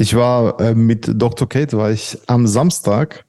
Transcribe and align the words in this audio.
Ich 0.00 0.14
war 0.16 0.58
äh, 0.60 0.74
mit 0.74 1.10
Dr. 1.14 1.46
Kate, 1.46 1.76
war 1.76 1.90
ich 1.90 2.16
am 2.26 2.46
Samstag 2.46 3.26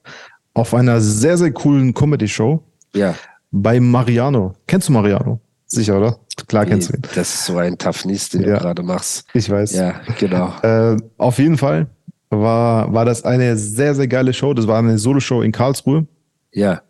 auf 0.54 0.72
einer 0.72 1.02
sehr, 1.02 1.36
sehr 1.36 1.52
coolen 1.52 1.92
Comedy-Show 1.92 2.62
Ja. 2.94 3.14
bei 3.50 3.78
Mariano. 3.78 4.54
Kennst 4.66 4.88
du 4.88 4.92
Mariano? 4.94 5.38
Sicher, 5.66 5.98
oder? 5.98 6.16
Klar 6.48 6.64
kennst 6.64 6.88
du 6.88 6.94
ihn. 6.94 7.02
Das 7.14 7.34
ist 7.34 7.44
so 7.44 7.58
ein 7.58 7.76
Toughness, 7.76 8.30
den 8.30 8.40
Ja. 8.42 8.54
du 8.56 8.60
gerade 8.62 8.82
machst. 8.82 9.26
Ich 9.34 9.50
weiß. 9.50 9.74
Ja, 9.74 10.00
genau. 10.18 10.54
Äh, 10.62 10.96
auf 11.18 11.38
jeden 11.38 11.58
Fall 11.58 11.88
war, 12.30 12.90
war 12.90 13.04
das 13.04 13.22
eine 13.24 13.58
sehr, 13.58 13.94
sehr 13.94 14.08
geile 14.08 14.32
Show. 14.32 14.54
Das 14.54 14.66
war 14.66 14.78
eine 14.78 14.96
Solo-Show 14.96 15.42
in 15.42 15.52
Karlsruhe. 15.52 16.06
Ja. 16.52 16.80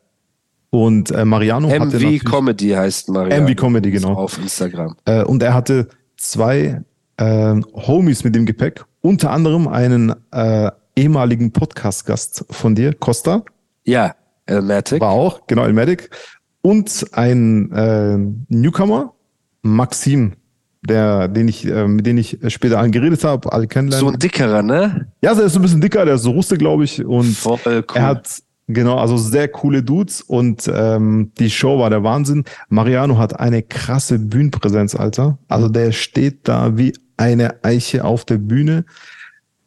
Und 0.70 1.10
äh, 1.10 1.24
Mariano 1.24 1.68
hatte 1.68 1.98
MV 1.98 2.22
Comedy 2.24 2.68
heißt 2.70 3.08
Maria. 3.08 3.40
MV 3.40 3.56
Comedy, 3.56 3.90
genau. 3.90 4.14
Auf 4.14 4.38
Instagram. 4.38 4.94
äh, 5.06 5.24
und 5.24 5.42
er 5.42 5.54
hatte 5.54 5.88
zwei 6.16 6.82
äh, 7.16 7.60
Homies 7.74 8.22
mit 8.22 8.36
dem 8.36 8.46
Gepäck, 8.46 8.84
unter 9.02 9.30
anderem 9.30 9.68
einen 9.68 10.14
äh, 10.32 10.70
ehemaligen 10.96 11.52
Podcast-Gast 11.52 12.46
von 12.50 12.74
dir, 12.74 12.94
Costa, 12.94 13.42
Ja, 13.84 14.14
Elmatic. 14.46 15.00
war 15.00 15.10
auch, 15.10 15.46
genau, 15.46 15.64
Elmatic, 15.64 16.10
und 16.62 17.06
ein 17.12 17.70
äh, 17.72 18.16
Newcomer, 18.48 19.12
Maxim, 19.62 20.32
der, 20.88 21.28
den 21.28 21.48
ich, 21.48 21.66
äh, 21.66 21.86
mit 21.86 22.06
dem 22.06 22.18
ich 22.18 22.38
später 22.48 22.78
angeredet 22.78 23.24
habe, 23.24 23.52
alle 23.52 23.66
kennenlernen. 23.66 24.06
So 24.08 24.12
ein 24.12 24.18
dickerer, 24.18 24.62
ne? 24.62 25.08
ja, 25.22 25.34
der 25.34 25.44
ist 25.46 25.52
so 25.54 25.58
ein 25.58 25.62
bisschen 25.62 25.80
dicker, 25.80 26.04
der 26.04 26.14
ist 26.16 26.22
so 26.22 26.30
Russe, 26.32 26.56
glaube 26.56 26.84
ich, 26.84 27.04
und 27.04 27.36
Voll 27.36 27.58
cool. 27.66 27.84
er 27.94 28.02
hat 28.06 28.42
genau, 28.68 28.96
also 28.98 29.16
sehr 29.16 29.48
coole 29.48 29.82
Dudes 29.82 30.20
und 30.22 30.70
ähm, 30.72 31.30
die 31.38 31.50
Show 31.50 31.78
war 31.78 31.90
der 31.90 32.02
Wahnsinn. 32.02 32.44
Mariano 32.68 33.18
hat 33.18 33.38
eine 33.38 33.62
krasse 33.62 34.18
Bühnenpräsenz, 34.18 34.94
Alter. 34.94 35.38
Also 35.48 35.68
der 35.68 35.92
steht 35.92 36.48
da 36.48 36.76
wie 36.76 36.92
eine 37.22 37.62
Eiche 37.62 38.04
auf 38.04 38.24
der 38.24 38.38
Bühne. 38.38 38.84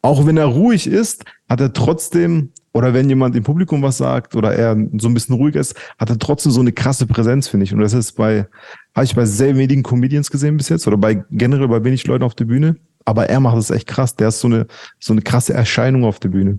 Auch 0.02 0.26
wenn 0.26 0.36
er 0.36 0.44
ruhig 0.44 0.86
ist, 0.86 1.24
hat 1.48 1.60
er 1.60 1.72
trotzdem, 1.72 2.50
oder 2.74 2.92
wenn 2.92 3.08
jemand 3.08 3.34
im 3.34 3.44
Publikum 3.44 3.80
was 3.82 3.96
sagt 3.96 4.36
oder 4.36 4.54
er 4.54 4.76
so 4.98 5.08
ein 5.08 5.14
bisschen 5.14 5.36
ruhig 5.36 5.54
ist, 5.54 5.74
hat 5.98 6.10
er 6.10 6.18
trotzdem 6.18 6.52
so 6.52 6.60
eine 6.60 6.72
krasse 6.72 7.06
Präsenz, 7.06 7.48
finde 7.48 7.64
ich. 7.64 7.72
Und 7.72 7.80
das 7.80 7.94
ist 7.94 8.12
bei, 8.12 8.46
habe 8.94 9.04
ich 9.04 9.16
bei 9.16 9.24
sehr 9.24 9.56
wenigen 9.56 9.82
Comedians 9.82 10.30
gesehen 10.30 10.58
bis 10.58 10.68
jetzt 10.68 10.86
oder 10.86 10.98
bei 10.98 11.24
generell 11.30 11.68
bei 11.68 11.82
wenig 11.82 12.06
Leuten 12.06 12.24
auf 12.24 12.34
der 12.34 12.44
Bühne. 12.44 12.76
Aber 13.06 13.30
er 13.30 13.40
macht 13.40 13.56
es 13.56 13.70
echt 13.70 13.86
krass. 13.86 14.16
Der 14.16 14.28
ist 14.28 14.40
so 14.40 14.48
eine, 14.48 14.66
so 15.00 15.14
eine 15.14 15.22
krasse 15.22 15.54
Erscheinung 15.54 16.04
auf 16.04 16.20
der 16.20 16.28
Bühne. 16.28 16.58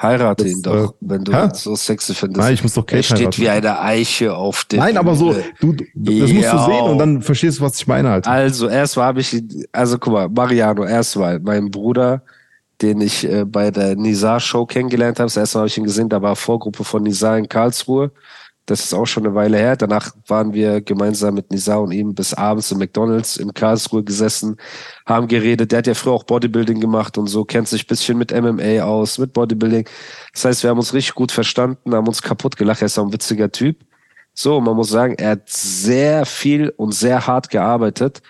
Heirate 0.00 0.44
Das, 0.44 0.52
ihn 0.52 0.62
doch, 0.62 0.92
äh, 0.92 0.94
wenn 1.00 1.24
du 1.24 1.32
hä? 1.32 1.48
so 1.52 1.76
sexy 1.76 2.14
findest. 2.14 2.40
Nein, 2.40 2.54
ich 2.54 2.62
muss 2.62 2.74
doch 2.74 2.82
er 2.82 2.86
Kate 2.86 3.02
steht 3.02 3.18
heiraten. 3.18 3.42
wie 3.42 3.48
eine 3.48 3.80
Eiche 3.80 4.34
auf 4.34 4.64
der 4.64 4.80
Nein, 4.80 4.96
aber 4.96 5.14
so, 5.14 5.34
du, 5.60 5.72
das 5.72 6.32
musst 6.32 6.52
du 6.52 6.58
sehen 6.58 6.84
und 6.84 6.98
dann 6.98 7.22
verstehst 7.22 7.58
du, 7.58 7.62
was 7.62 7.76
ich 7.76 7.86
meine 7.86 8.08
halt. 8.08 8.26
Also, 8.26 8.68
erstmal 8.68 9.06
habe 9.06 9.20
ich, 9.20 9.42
also 9.72 9.98
guck 9.98 10.12
mal, 10.12 10.28
Mariano, 10.28 10.84
erstmal, 10.84 11.38
mein 11.40 11.70
Bruder, 11.70 12.22
den 12.82 13.00
ich 13.00 13.28
äh, 13.28 13.44
bei 13.44 13.70
der 13.70 13.96
Nizar-Show 13.96 14.66
kennengelernt 14.66 15.18
habe. 15.18 15.26
Das 15.26 15.36
erste 15.36 15.58
Mal 15.58 15.60
habe 15.62 15.68
ich 15.68 15.78
ihn 15.78 15.84
gesehen, 15.84 16.08
da 16.08 16.22
war 16.22 16.34
Vorgruppe 16.36 16.84
von 16.84 17.02
Nizar 17.02 17.36
in 17.36 17.48
Karlsruhe. 17.48 18.10
Das 18.70 18.84
ist 18.84 18.94
auch 18.94 19.06
schon 19.06 19.26
eine 19.26 19.34
Weile 19.34 19.58
her. 19.58 19.76
Danach 19.76 20.12
waren 20.28 20.54
wir 20.54 20.80
gemeinsam 20.80 21.34
mit 21.34 21.50
Nizar 21.50 21.82
und 21.82 21.90
ihm 21.90 22.14
bis 22.14 22.34
abends 22.34 22.70
im 22.70 22.78
McDonalds 22.78 23.36
in 23.36 23.52
Karlsruhe 23.52 24.04
gesessen, 24.04 24.58
haben 25.06 25.26
geredet. 25.26 25.72
Der 25.72 25.78
hat 25.78 25.88
ja 25.88 25.94
früher 25.94 26.12
auch 26.12 26.22
Bodybuilding 26.22 26.78
gemacht 26.80 27.18
und 27.18 27.26
so, 27.26 27.44
kennt 27.44 27.66
sich 27.66 27.82
ein 27.82 27.88
bisschen 27.88 28.16
mit 28.16 28.30
MMA 28.32 28.82
aus, 28.82 29.18
mit 29.18 29.32
Bodybuilding. 29.32 29.88
Das 30.32 30.44
heißt, 30.44 30.62
wir 30.62 30.70
haben 30.70 30.78
uns 30.78 30.94
richtig 30.94 31.16
gut 31.16 31.32
verstanden, 31.32 31.92
haben 31.92 32.06
uns 32.06 32.22
kaputt 32.22 32.56
gelacht. 32.56 32.80
Er 32.80 32.86
ist 32.86 32.96
auch 32.96 33.06
ein 33.06 33.12
witziger 33.12 33.50
Typ. 33.50 33.80
So, 34.34 34.60
man 34.60 34.76
muss 34.76 34.88
sagen, 34.90 35.16
er 35.18 35.30
hat 35.30 35.48
sehr 35.48 36.24
viel 36.24 36.68
und 36.76 36.94
sehr 36.94 37.26
hart 37.26 37.50
gearbeitet, 37.50 38.22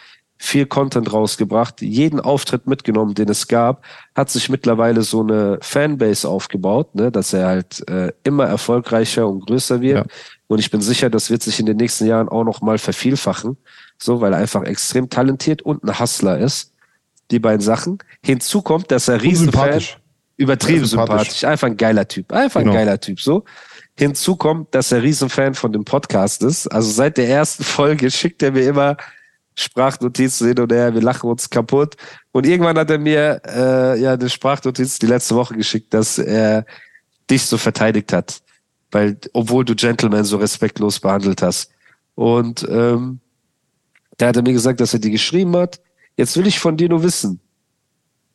viel 0.42 0.64
Content 0.64 1.12
rausgebracht, 1.12 1.82
jeden 1.82 2.18
Auftritt 2.18 2.66
mitgenommen, 2.66 3.12
den 3.14 3.28
es 3.28 3.46
gab, 3.46 3.84
hat 4.14 4.30
sich 4.30 4.48
mittlerweile 4.48 5.02
so 5.02 5.20
eine 5.20 5.58
Fanbase 5.60 6.26
aufgebaut, 6.26 6.94
ne, 6.94 7.12
dass 7.12 7.34
er 7.34 7.46
halt 7.46 7.86
äh, 7.90 8.10
immer 8.24 8.46
erfolgreicher 8.46 9.28
und 9.28 9.46
größer 9.46 9.82
wird. 9.82 10.06
Ja. 10.06 10.12
Und 10.46 10.58
ich 10.58 10.70
bin 10.70 10.80
sicher, 10.80 11.10
das 11.10 11.28
wird 11.28 11.42
sich 11.42 11.60
in 11.60 11.66
den 11.66 11.76
nächsten 11.76 12.06
Jahren 12.06 12.30
auch 12.30 12.44
noch 12.44 12.62
mal 12.62 12.78
vervielfachen, 12.78 13.58
so, 13.98 14.22
weil 14.22 14.32
er 14.32 14.38
einfach 14.38 14.62
extrem 14.62 15.10
talentiert 15.10 15.60
und 15.60 15.84
ein 15.84 16.00
Hustler 16.00 16.38
ist. 16.38 16.72
Die 17.30 17.38
beiden 17.38 17.60
Sachen. 17.60 17.98
Hinzu 18.24 18.62
kommt, 18.62 18.90
dass 18.90 19.08
er 19.08 19.22
Riesenfan, 19.22 19.82
übertrieben 20.38 20.86
sympathisch. 20.86 21.10
sympathisch, 21.18 21.44
einfach 21.44 21.66
ein 21.66 21.76
geiler 21.76 22.08
Typ, 22.08 22.32
einfach 22.32 22.60
Genau. 22.60 22.72
ein 22.72 22.78
geiler 22.78 22.98
Typ, 22.98 23.20
so. 23.20 23.44
Hinzu 23.94 24.36
kommt, 24.36 24.74
dass 24.74 24.90
er 24.90 25.02
Riesenfan 25.02 25.52
von 25.52 25.70
dem 25.70 25.84
Podcast 25.84 26.42
ist. 26.42 26.66
Also 26.68 26.90
seit 26.90 27.18
der 27.18 27.28
ersten 27.28 27.62
Folge 27.62 28.10
schickt 28.10 28.42
er 28.42 28.52
mir 28.52 28.66
immer 28.66 28.96
Sprachnotizen 29.60 30.48
hin 30.48 30.58
und 30.58 30.72
her, 30.72 30.94
wir 30.94 31.02
lachen 31.02 31.28
uns 31.30 31.50
kaputt. 31.50 31.96
Und 32.32 32.46
irgendwann 32.46 32.78
hat 32.78 32.90
er 32.90 32.98
mir 32.98 33.40
äh, 33.46 34.00
ja 34.00 34.14
eine 34.14 34.28
Sprachnotiz 34.28 34.98
die 34.98 35.06
letzte 35.06 35.34
Woche 35.36 35.54
geschickt, 35.54 35.92
dass 35.94 36.18
er 36.18 36.64
dich 37.30 37.42
so 37.42 37.58
verteidigt 37.58 38.12
hat. 38.12 38.40
Weil, 38.90 39.18
obwohl 39.32 39.64
du 39.64 39.74
Gentleman 39.74 40.24
so 40.24 40.38
respektlos 40.38 40.98
behandelt 40.98 41.42
hast. 41.42 41.70
Und 42.14 42.66
ähm, 42.68 43.20
da 44.16 44.28
hat 44.28 44.36
er 44.36 44.42
mir 44.42 44.52
gesagt, 44.52 44.80
dass 44.80 44.92
er 44.92 45.00
die 45.00 45.10
geschrieben 45.10 45.56
hat. 45.56 45.80
Jetzt 46.16 46.36
will 46.36 46.46
ich 46.46 46.58
von 46.58 46.76
dir 46.76 46.88
nur 46.88 47.02
wissen, 47.02 47.40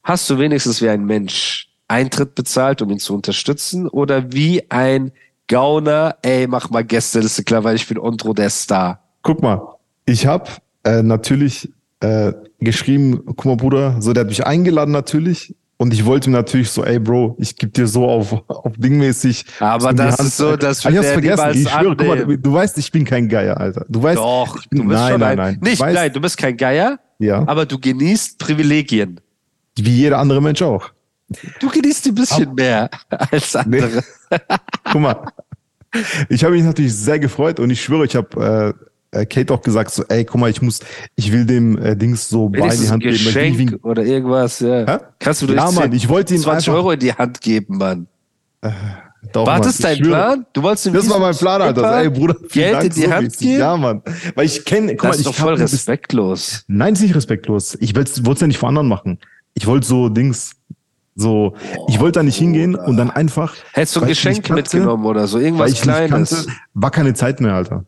hast 0.04 0.30
du 0.30 0.40
wenigstens 0.40 0.82
wie 0.82 0.90
ein 0.90 1.06
Mensch 1.06 1.70
Eintritt 1.88 2.36
bezahlt, 2.36 2.82
um 2.82 2.90
ihn 2.90 3.00
zu 3.00 3.14
unterstützen? 3.14 3.88
Oder 3.88 4.32
wie 4.32 4.70
ein 4.72 5.12
Gauner, 5.48 6.18
ey, 6.24 6.48
mach 6.48 6.70
mal 6.70 6.84
Gästeliste 6.84 7.44
klar, 7.44 7.64
weil 7.64 7.76
ich 7.76 7.88
bin 7.88 8.00
Ondro 8.00 8.34
der 8.34 8.50
Star. 8.50 9.04
Guck 9.22 9.42
mal, 9.44 9.62
ich 10.06 10.26
habe 10.26 10.50
äh, 10.86 11.04
natürlich 11.04 11.70
äh, 12.00 12.32
geschrieben, 12.60 13.22
guck 13.26 13.46
mal 13.46 13.58
Bruder, 13.58 13.98
so 14.00 14.14
der 14.14 14.22
hat 14.22 14.30
mich 14.30 14.46
eingeladen 14.46 14.92
natürlich 14.92 15.56
und 15.78 15.94
ich 15.94 16.06
wollte 16.06 16.30
ihm 16.30 16.34
natürlich 16.34 16.70
so, 16.70 16.86
ey 16.86 17.00
Bro, 17.00 17.36
ich 17.40 17.56
geb 17.58 17.74
dir 17.74 17.88
so 17.88 18.08
auf, 18.08 18.32
auf 18.48 18.74
dingmäßig. 18.78 19.46
Aber 19.60 19.94
das 19.94 20.20
ist 20.20 20.38
so, 20.38 20.56
das 20.56 20.86
Ah, 20.86 20.90
ich 20.90 20.98
hab's 20.98 21.08
er 21.08 21.14
vergessen, 21.14 21.52
ich 21.54 21.70
schwöre, 21.70 21.96
guck 21.98 22.08
mal, 22.08 22.38
du 22.38 22.54
weißt, 22.54 22.78
ich 22.78 22.92
bin 22.92 23.04
kein 23.04 23.28
Geier, 23.28 23.58
Alter. 23.60 23.86
Du 23.90 24.02
weißt, 24.02 24.18
Doch, 24.18 24.66
bin, 24.68 24.84
du 24.84 24.88
bist 24.88 25.00
nein, 25.00 25.12
schon 25.12 25.20
nein, 25.20 25.30
ein, 25.32 25.38
nein. 25.38 25.60
Nicht, 25.62 25.74
ich 25.74 25.80
weiß, 25.82 25.94
nein, 25.96 26.14
du 26.14 26.22
bist 26.22 26.38
kein 26.38 26.56
Geier, 26.56 27.00
ja, 27.20 27.46
aber 27.48 27.66
du 27.66 27.78
genießt 27.80 28.40
Privilegien. 28.40 29.20
wie 29.78 29.90
jeder 29.98 30.20
andere 30.20 30.42
Mensch 30.42 30.62
auch. 30.62 30.90
Du 31.60 31.70
genießt 31.70 32.08
ein 32.08 32.16
bisschen 32.16 32.54
mehr 32.54 32.90
als 33.10 33.56
andere. 33.56 34.04
Guck 34.92 35.02
mal, 35.02 35.26
ich 36.30 36.44
habe 36.44 36.54
mich 36.54 36.64
natürlich 36.64 36.94
sehr 36.96 37.20
gefreut 37.20 37.60
und 37.60 37.70
ich 37.70 37.82
schwöre, 37.82 38.06
ich 38.06 38.16
habe 38.16 38.76
äh, 39.16 39.22
äh, 39.22 39.26
Kate 39.26 39.54
auch 39.54 39.62
gesagt, 39.62 39.92
so, 39.92 40.04
ey, 40.10 40.26
guck 40.26 40.40
mal, 40.42 40.50
ich 40.50 40.62
muss, 40.62 40.80
ich 41.16 41.32
will 41.32 41.46
dem 41.46 41.78
äh, 41.78 41.96
Dings 41.96 42.28
so 42.30 42.52
Wenigstens 42.52 42.86
die 42.86 42.92
Hand 42.92 43.04
geben. 43.04 43.14
Geschenk 43.14 43.60
ihn- 43.60 43.76
oder 43.78 44.04
irgendwas, 44.04 44.60
ja. 44.60 44.86
Hä? 44.86 44.98
Kannst 45.20 45.42
du 45.42 45.46
Ja, 45.48 45.66
nicht 45.66 45.80
Mann, 45.80 45.94
ich 45.94 46.10
wollte 46.10 46.34
ihm 46.36 46.42
20 46.42 46.68
einfach- 46.70 46.78
Euro 46.80 46.92
in 46.92 47.00
die 47.00 47.14
Hand 47.14 47.42
geben, 47.42 47.78
Mann. 47.78 48.08
Doch, 49.32 49.46
War 49.48 49.54
Mann, 49.56 49.64
das 49.64 49.78
dein 49.80 49.98
schwöre. 49.98 50.10
Plan? 50.10 50.46
Du 50.54 50.62
wolltest 50.64 50.94
Das 50.94 51.10
war 51.10 51.20
mein 51.20 51.36
Plan, 51.36 51.62
Alter. 51.62 51.98
Ey, 52.00 52.10
Bruder, 52.10 52.36
Geld 52.52 52.74
Dank 52.74 52.84
in 52.86 52.90
die 52.92 53.02
so 53.02 53.12
Hand 53.12 53.38
geben? 53.38 53.60
Ja, 53.60 53.76
Mann. 53.78 54.02
Weil 54.36 54.46
ich 54.46 54.64
kenne, 54.66 54.96
guck 54.96 54.98
Das 54.98 55.04
mal, 55.04 55.12
ist 55.14 55.20
ich 55.22 55.26
doch 55.26 55.34
voll 55.36 55.54
respektlos. 55.56 56.64
Nein, 56.68 56.94
ist 56.94 57.02
nicht 57.02 57.16
respektlos. 57.16 57.76
Ich 57.80 57.96
wollte 57.96 58.22
es 58.32 58.40
ja 58.42 58.48
nicht 58.48 58.58
vor 58.60 58.70
anderen 58.70 58.88
machen. 58.88 59.20
Ich 59.56 59.66
wollte 59.66 59.88
so 59.88 60.10
Dings, 60.10 60.52
so, 61.16 61.56
ich 61.88 62.00
wollte 62.00 62.20
da 62.20 62.24
nicht 62.24 62.38
hingehen 62.38 62.76
und 62.76 62.98
dann 62.98 63.10
einfach. 63.10 63.56
Hättest 63.74 63.96
du 63.96 64.02
ein 64.02 64.08
Geschenk 64.08 64.38
kannte, 64.44 64.54
mitgenommen 64.54 65.06
oder 65.06 65.28
so, 65.28 65.40
irgendwas 65.40 65.74
Kleines. 65.82 66.10
kannte, 66.46 66.52
war 66.74 66.92
keine 66.92 67.14
Zeit 67.14 67.40
mehr, 67.42 67.54
Alter. 67.56 67.84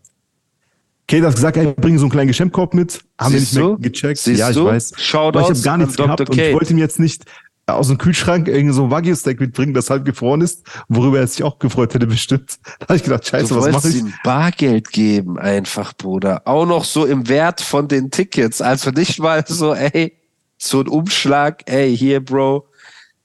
Kate 1.07 1.25
hat 1.25 1.36
gesagt, 1.36 1.57
ey, 1.57 1.74
bring 1.74 1.98
so 1.98 2.06
einen 2.06 2.12
kleinen 2.12 2.27
Geschenkkorb 2.27 2.74
mit. 2.74 3.01
Haben 3.19 3.33
wir 3.33 3.39
nicht 3.39 3.50
Siehst 3.50 3.59
mehr 3.59 3.68
du? 3.69 3.77
gecheckt. 3.80 4.18
Siehst 4.19 4.39
ja, 4.39 4.50
ich 4.50 4.56
du? 4.57 4.65
weiß. 4.65 4.94
Shoutouts 4.98 5.38
Aber 5.38 5.42
ich 5.42 5.57
habe 5.57 5.62
gar 5.62 5.77
nichts 5.77 5.95
gehabt 5.98 6.19
und 6.21 6.30
ich 6.31 6.38
Kate. 6.38 6.54
wollte 6.54 6.74
ihm 6.74 6.77
jetzt 6.80 7.00
nicht 7.00 7.24
aus 7.65 7.89
dem 7.89 7.98
Kühlschrank 7.98 8.48
irgend 8.48 8.74
so 8.74 8.86
ein 8.86 8.92
Wagyu-Steak 8.92 9.42
mitbringen, 9.42 9.74
das 9.74 9.89
halb 9.89 10.06
gefroren 10.06 10.39
ist, 10.39 10.63
worüber 10.88 11.19
er 11.19 11.27
sich 11.27 11.44
auch 11.44 11.59
gefreut 11.59 11.94
hätte 11.94 12.07
bestimmt. 12.07 12.59
Da 12.80 12.88
habe 12.88 12.95
ich 12.95 13.04
gedacht, 13.04 13.27
scheiße, 13.27 13.54
Du 13.54 13.59
was 13.59 13.71
mache 13.71 13.89
ich? 13.89 13.95
ihm 13.98 14.13
Bargeld 14.24 14.89
geben, 14.92 15.38
einfach, 15.38 15.94
Bruder. 15.94 16.42
Auch 16.45 16.65
noch 16.65 16.86
so 16.86 17.06
im 17.06 17.27
Wert 17.27 17.60
von 17.60 17.88
den 17.89 18.10
Tickets. 18.10 18.62
Also 18.62 18.92
nicht 18.92 19.19
mal 19.19 19.44
so, 19.48 19.74
ey, 19.74 20.13
so 20.57 20.80
ein 20.80 20.88
Umschlag, 20.88 21.63
ey, 21.65 21.95
hier, 21.95 22.24
Bro. 22.24 22.68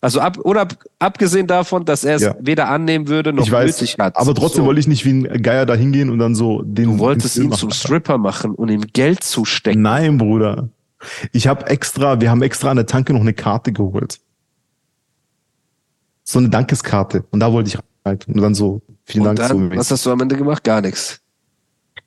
Also 0.05 0.21
ab, 0.21 0.37
oder 0.43 0.63
ab, 0.63 0.75
abgesehen 0.99 1.47
davon, 1.47 1.85
dass 1.85 2.03
er 2.05 2.17
es 2.17 2.23
Ja. 2.23 2.35
weder 2.41 2.69
annehmen 2.69 3.07
würde 3.09 3.33
noch 3.33 3.45
Ich 3.45 3.53
weiß, 3.53 3.81
nötig 3.81 3.97
hat. 3.99 4.17
aber 4.17 4.35
trotzdem 4.35 4.63
so. 4.63 4.67
wollte 4.67 4.81
ich 4.81 4.89
nicht 4.89 5.05
wie 5.07 5.11
ein 5.27 5.43
Geier 5.43 5.65
da 5.65 5.75
hingehen 5.75 6.11
und 6.11 6.19
dann 6.19 6.35
so 6.35 6.61
den. 6.63 6.85
Du 6.87 6.99
wolltest 6.99 7.37
ihn 7.39 7.53
zum. 7.53 7.71
Stripper 7.71 8.19
machen 8.19 8.55
und 8.57 8.69
ihm 8.69 8.81
Geld 8.93 9.23
zustecken. 9.23 9.81
Nein, 9.81 10.19
Bruder. 10.19 10.69
Ich 11.33 11.47
habe 11.47 11.67
extra, 11.69 12.21
wir 12.21 12.31
haben 12.31 12.43
extra 12.43 12.71
an 12.71 12.77
der 12.77 12.87
Tanke 12.87 13.13
noch 13.13 13.21
eine 13.21 13.33
Karte 13.33 13.73
geholt. 13.73 14.19
So 16.25 16.39
eine 16.39 16.49
Dankeskarte. 16.49 17.25
Und 17.31 17.41
da 17.41 17.53
wollte 17.53 17.69
ich 17.69 17.79
rein. 18.05 18.19
Und 18.27 18.41
dann 18.41 18.55
so, 18.55 18.83
vielen 19.05 19.27
Und 19.27 19.39
Dank. 19.39 19.49
dann, 19.51 19.71
so 19.71 19.77
was 19.77 19.91
hast 19.91 20.07
du 20.07 20.11
am 20.11 20.21
Ende 20.21 20.37
gemacht? 20.37 20.63
Gar 20.65 20.81
nichts. 20.81 21.21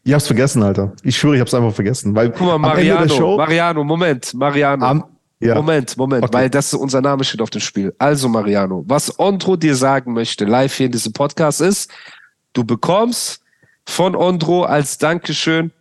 ich 0.03 0.13
hab's 0.13 0.27
vergessen, 0.27 0.63
Alter. 0.63 0.94
Ich 1.03 1.18
schwöre, 1.18 1.36
ich 1.36 1.42
hab's 1.42 1.53
einfach 1.53 1.74
vergessen. 1.74 2.15
Weil 2.15 2.30
Guck 2.31 2.42
mal, 2.47 2.57
Mariano, 2.57 3.07
Show, 3.07 3.38
Mariano, 3.38 3.83
Moment, 3.83 4.33
Mariano. 4.33 4.86
am, 4.86 5.03
ja, 5.39 5.55
Moment, 5.55 5.97
Moment, 5.97 6.23
Okay. 6.23 6.33
weil 6.33 6.49
das 6.49 6.73
unser 6.73 7.01
Name 7.01 7.23
steht 7.23 7.41
auf 7.41 7.49
dem 7.49 7.61
Spiel. 7.61 7.93
Also, 7.97 8.29
Mariano, 8.29 8.83
was 8.87 9.19
Ondro 9.19 9.55
dir 9.55 9.75
sagen 9.75 10.13
möchte, 10.13 10.45
live 10.45 10.73
hier 10.73 10.85
in 10.87 10.91
diesem 10.91 11.13
Podcast 11.13 11.61
ist, 11.61 11.91
du 12.53 12.63
bekommst 12.63 13.41
von 13.85 14.15
Ondro 14.15 14.63
als 14.63 14.97
Dankeschön 14.97 15.71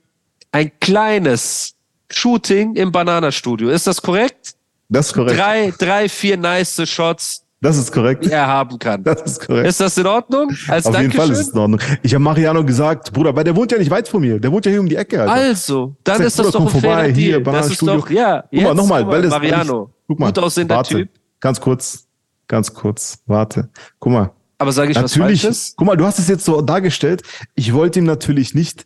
ein 0.52 0.70
kleines 0.80 1.74
Shooting 2.10 2.74
im 2.76 2.92
Bananastudio. 2.92 3.70
Ist 3.70 3.86
das 3.86 4.02
korrekt? 4.02 4.54
das 4.88 5.06
ist 5.08 5.12
korrekt. 5.14 5.38
Drei, 5.38 5.72
drei, 5.78 6.08
vier 6.08 6.36
nice 6.36 6.88
Shots, 6.88 7.43
Das 7.64 7.78
ist 7.78 7.90
korrekt. 7.90 8.26
die 8.26 8.30
er 8.30 8.46
haben 8.46 8.78
kann. 8.78 9.02
Das 9.02 9.22
ist 9.22 9.46
korrekt. 9.46 9.66
Ist 9.66 9.80
das 9.80 9.96
in 9.96 10.06
Ordnung? 10.06 10.50
Als 10.68 10.84
Auf 10.84 11.00
jeden 11.00 11.12
Fall 11.12 11.30
ist 11.30 11.38
Dankeschön? 11.38 11.40
es 11.40 11.48
in 11.48 11.58
Ordnung. 11.58 11.80
Ich 12.02 12.12
habe 12.12 12.22
Mariano 12.22 12.62
gesagt, 12.62 13.10
Bruder, 13.10 13.34
weil 13.34 13.42
der 13.42 13.56
wohnt 13.56 13.72
ja 13.72 13.78
nicht 13.78 13.90
weit 13.90 14.06
von 14.06 14.20
mir. 14.20 14.38
Der 14.38 14.52
wohnt 14.52 14.66
ja 14.66 14.70
hier 14.70 14.80
um 14.80 14.88
die 14.88 14.96
Ecke, 14.96 15.22
Alter. 15.22 15.32
Also, 15.32 15.96
dann 16.04 16.20
ist 16.20 16.38
das 16.38 16.48
Bruder, 16.48 16.58
doch 16.58 16.66
ein 16.66 16.80
vorbei, 16.80 17.12
hier, 17.12 17.40
Deal. 17.40 17.42
Das 17.42 17.70
ist 17.70 17.80
doch, 17.80 18.10
ja. 18.10 18.44
Guck 18.50 18.62
mal, 18.62 18.74
nochmal, 18.74 19.06
weil 19.06 19.22
das 19.22 19.30
Mariano, 19.30 19.90
Guck 20.06 20.20
mal, 20.20 20.26
gut 20.26 20.38
aussehender 20.40 20.76
warte, 20.76 20.94
Typ. 20.94 21.08
Ganz 21.40 21.58
kurz, 21.58 22.06
ganz 22.48 22.74
kurz, 22.74 23.18
warte. 23.24 23.70
Guck 23.98 24.12
mal. 24.12 24.30
Aber 24.58 24.70
sage 24.70 24.90
ich 24.90 24.96
was 24.96 25.16
natürlich, 25.16 25.40
Falsches? 25.40 25.72
guck 25.74 25.86
mal, 25.86 25.96
du 25.96 26.04
hast 26.04 26.18
es 26.18 26.28
jetzt 26.28 26.44
so 26.44 26.60
dargestellt. 26.60 27.22
Ich 27.54 27.72
wollte 27.72 27.98
ihm 27.98 28.04
natürlich 28.04 28.54
nicht 28.54 28.84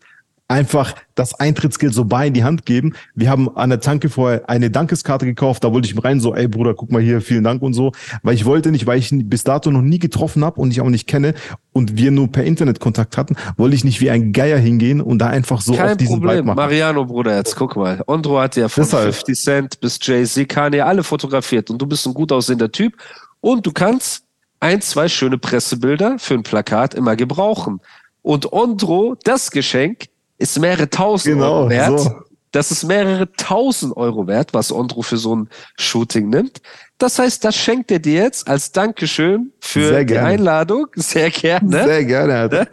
einfach 0.49 0.95
das 1.15 1.39
Eintrittsgeld 1.39 1.93
so 1.93 2.07
bar 2.07 2.25
in 2.25 2.33
die 2.33 2.43
Hand 2.43 2.65
geben. 2.65 2.95
Wir 3.15 3.29
haben 3.29 3.55
an 3.55 3.69
der 3.69 3.81
Tanke 3.81 4.09
vorher 4.09 4.49
eine 4.49 4.71
Dankeskarte 4.71 5.27
gekauft. 5.27 5.63
Da 5.63 5.73
wollte 5.73 5.87
ich 5.87 5.95
ihm 5.95 5.99
rein 5.99 6.21
so, 6.21 6.35
ey 6.35 6.49
Bruder, 6.49 6.75
guck 6.75 6.91
mal 6.91 7.03
hier, 7.03 7.21
vielen 7.21 7.45
Dank 7.45 7.61
und 7.63 7.75
so. 7.75 7.93
Weil 8.23 8.35
ich 8.35 8.47
wollte 8.47 8.71
nicht, 8.71 8.87
weil 8.87 8.99
ich 8.99 9.13
ihn 9.13 9.29
bis 9.29 9.45
dato 9.45 9.71
noch 9.71 9.83
nie 9.83 9.99
getroffen 9.99 10.45
habe 10.45 10.61
und 10.61 10.71
ich 10.71 10.81
auch 10.81 10.89
nicht 10.89 11.07
kenne 11.07 11.35
und 11.73 11.99
wir 11.99 12.11
nur 12.11 12.33
per 12.33 12.45
Internet 12.45 12.81
Kontakt 12.81 13.19
hatten, 13.19 13.37
wollte 13.59 13.77
ich 13.77 13.85
nicht 13.85 14.01
wie 14.01 14.11
ein 14.11 14.33
Geier 14.33 14.59
hingehen 14.59 15.03
und 15.03 15.19
da 15.19 15.27
einfach 15.27 15.61
so 15.61 15.73
auf 15.73 15.79
Kein 15.79 15.99
diesen 15.99 16.17
Vibe 16.17 16.27
Problem. 16.27 16.47
machen. 16.47 16.57
Mariano, 16.57 17.05
Bruder, 17.05 17.37
jetzt 17.37 17.55
guck 17.55 17.77
mal. 17.77 18.03
Ondro 18.07 18.41
hat 18.41 18.57
ja 18.57 18.69
von 18.69 18.85
Deshalb. 18.85 19.15
50 19.15 19.39
Cent 19.39 19.81
bis 19.81 19.99
Jay-Z, 20.01 20.49
Kanye 20.49 20.81
alle 20.81 21.03
fotografiert 21.03 21.69
und 21.71 21.81
du 21.81 21.87
bist 21.87 22.07
ein 22.07 22.15
gut 22.15 22.33
aussehender 22.33 22.73
Typ 22.73 22.95
und 23.41 23.67
du 23.67 23.73
kannst 23.73 24.25
ein, 24.61 24.81
zwei 24.81 25.09
schöne 25.09 25.37
Pressebilder 25.37 26.19
für 26.19 26.35
ein 26.35 26.43
Plakat 26.43 26.95
immer 26.95 27.17
gebrauchen. 27.17 27.81
Und 28.23 28.53
Ondro, 28.53 29.17
das 29.25 29.51
Geschenk, 29.51 30.07
ist 30.39 30.59
mehrere 30.59 30.89
tausend 30.89 31.35
Genau, 31.37 31.61
Euro 31.61 31.71
wert. 31.71 32.01
so. 32.01 32.23
Das 32.53 32.71
ist 32.71 32.85
mehrere 32.85 33.31
tausend 33.33 33.95
Euro 33.97 34.27
wert, 34.27 34.55
was 34.55 34.73
Ondro 34.73 35.03
für 35.03 35.19
so 35.19 35.37
ein 35.37 35.51
Shooting 35.77 36.31
nimmt. 36.31 36.63
Das 36.97 37.19
heißt, 37.19 37.45
das 37.45 37.55
schenkt 37.55 37.91
er 37.91 37.99
dir 37.99 38.23
jetzt 38.23 38.49
als 38.49 38.73
Dankeschön 38.73 39.53
für 39.61 40.05
die. 40.05 40.17
Einladung. 40.17 40.87
Sehr 40.95 41.31
gerne. 41.31 41.85
Sehr 41.85 42.05
gerne, 42.07 42.35
Alter. 42.37 42.67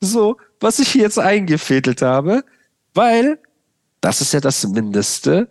So, 0.00 0.36
was 0.58 0.80
ich 0.80 0.88
hier 0.88 1.02
jetzt 1.02 1.18
eingefädelt 1.18 2.02
habe, 2.02 2.42
weil 2.92 3.38
das 4.00 4.20
ist 4.20 4.32
ja 4.32 4.40
das 4.40 4.66
Mindeste 4.66 5.48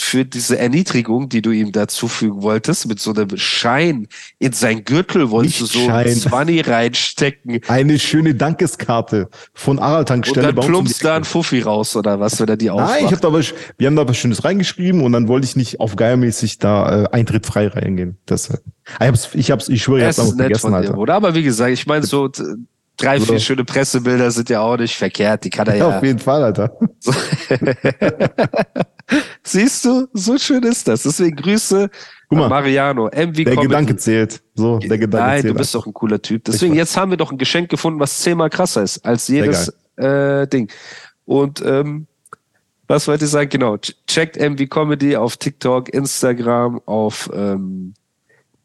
für 0.00 0.24
diese 0.24 0.58
Erniedrigung, 0.58 1.28
die 1.28 1.40
du 1.40 1.50
ihm 1.50 1.70
dazufügen 1.72 2.42
wolltest, 2.42 2.88
mit 2.88 2.98
so 3.00 3.12
einem 3.12 3.36
Schein 3.36 4.08
in 4.38 4.52
sein 4.52 4.84
Gürtel 4.84 5.30
wolltest 5.30 5.60
Nicht 5.62 5.74
du 5.74 5.78
so 5.78 5.86
Schein. 5.86 6.06
ein 6.08 6.14
20 6.16 6.68
reinstecken 6.68 7.60
Eine 7.68 7.98
schöne 7.98 8.34
Dankeskarte 8.34 9.28
von 9.54 9.78
Aral 9.78 10.00
und 10.00 10.36
dann 10.36 10.58
um 10.58 10.66
plumpst 10.66 11.04
da 11.04 11.16
ein 11.16 11.24
Fuffi 11.24 11.60
raus 11.60 11.94
oder 11.96 12.18
was, 12.20 12.40
wenn 12.40 12.48
er 12.48 12.56
die 12.56 12.66
Nein, 12.66 12.76
ich 12.76 12.82
aufmacht. 13.06 13.12
hab 13.14 13.20
da 13.20 13.32
was, 13.32 13.54
wir 13.78 13.86
haben 13.86 13.96
da 13.96 14.06
was 14.08 14.16
Schönes 14.16 14.44
reingeschrieben 14.44 15.00
und 15.02 15.12
dann 15.12 15.28
wollte 15.28 15.46
ich 15.46 15.54
nicht 15.56 15.78
auf 15.80 15.96
geiermäßig 15.96 16.58
da 16.58 17.04
äh, 17.04 17.08
Eintritt 17.12 17.46
frei 17.46 17.68
reingehen. 17.68 18.18
Deshalb. 18.28 18.62
Ich 19.00 19.06
hab's, 19.06 19.28
ich 19.34 19.50
hab's, 19.50 19.68
ich 19.68 19.82
schwöre, 19.82 20.00
ich 20.00 20.06
Das 20.06 20.18
hab's 20.18 20.28
von 20.30 20.38
vergessen, 20.38 20.70
dir, 20.70 20.76
Alter. 20.76 20.92
Bruder. 20.94 21.14
Aber 21.14 21.34
wie 21.34 21.42
gesagt, 21.42 21.70
ich 21.72 21.86
meine, 21.86 22.04
so 22.04 22.28
drei, 22.96 23.18
vier 23.18 23.26
So. 23.26 23.38
schöne 23.38 23.64
Pressebilder 23.64 24.30
sind 24.30 24.50
ja 24.50 24.60
auch 24.60 24.76
nicht 24.76 24.96
verkehrt. 24.96 25.44
Die 25.44 25.50
kann 25.50 25.66
er 25.68 25.76
Ja, 25.78 25.88
ja. 25.90 25.96
auf 25.98 26.02
jeden 26.04 26.18
Fall, 26.18 26.42
Alter. 26.42 26.76
Siehst 29.46 29.84
du, 29.84 30.08
so 30.14 30.38
schön 30.38 30.62
ist 30.62 30.88
das. 30.88 31.02
Deswegen 31.02 31.36
Grüße 31.36 31.90
Guck 32.28 32.38
mal, 32.38 32.44
an 32.44 32.50
Mariano, 32.50 33.06
MV 33.06 33.12
der 33.12 33.44
Comedy. 33.44 33.60
Gedanke 33.62 33.96
zählt. 33.96 34.42
So, 34.54 34.78
der 34.78 34.96
Gedanke 34.98 35.26
Nein, 35.26 35.42
zählt. 35.42 35.54
du 35.54 35.58
bist 35.58 35.74
doch 35.74 35.86
ein 35.86 35.92
cooler 35.92 36.20
Typ. 36.22 36.44
Deswegen, 36.44 36.74
jetzt 36.74 36.96
haben 36.96 37.10
wir 37.10 37.18
doch 37.18 37.30
ein 37.30 37.36
Geschenk 37.38 37.68
gefunden, 37.68 38.00
was 38.00 38.20
zehnmal 38.20 38.48
krasser 38.50 38.82
ist 38.82 39.04
als 39.04 39.28
jedes 39.28 39.72
äh, 39.96 40.46
Ding. 40.48 40.70
Und 41.26 41.62
ähm, 41.64 42.06
was 42.88 43.06
wollte 43.06 43.24
ich 43.26 43.30
sagen? 43.30 43.50
Genau, 43.50 43.74
ch- 43.74 43.94
checkt 44.06 44.36
MV 44.38 44.68
Comedy 44.70 45.16
auf 45.16 45.36
TikTok, 45.36 45.90
Instagram, 45.90 46.80
auf 46.86 47.30
ähm, 47.34 47.92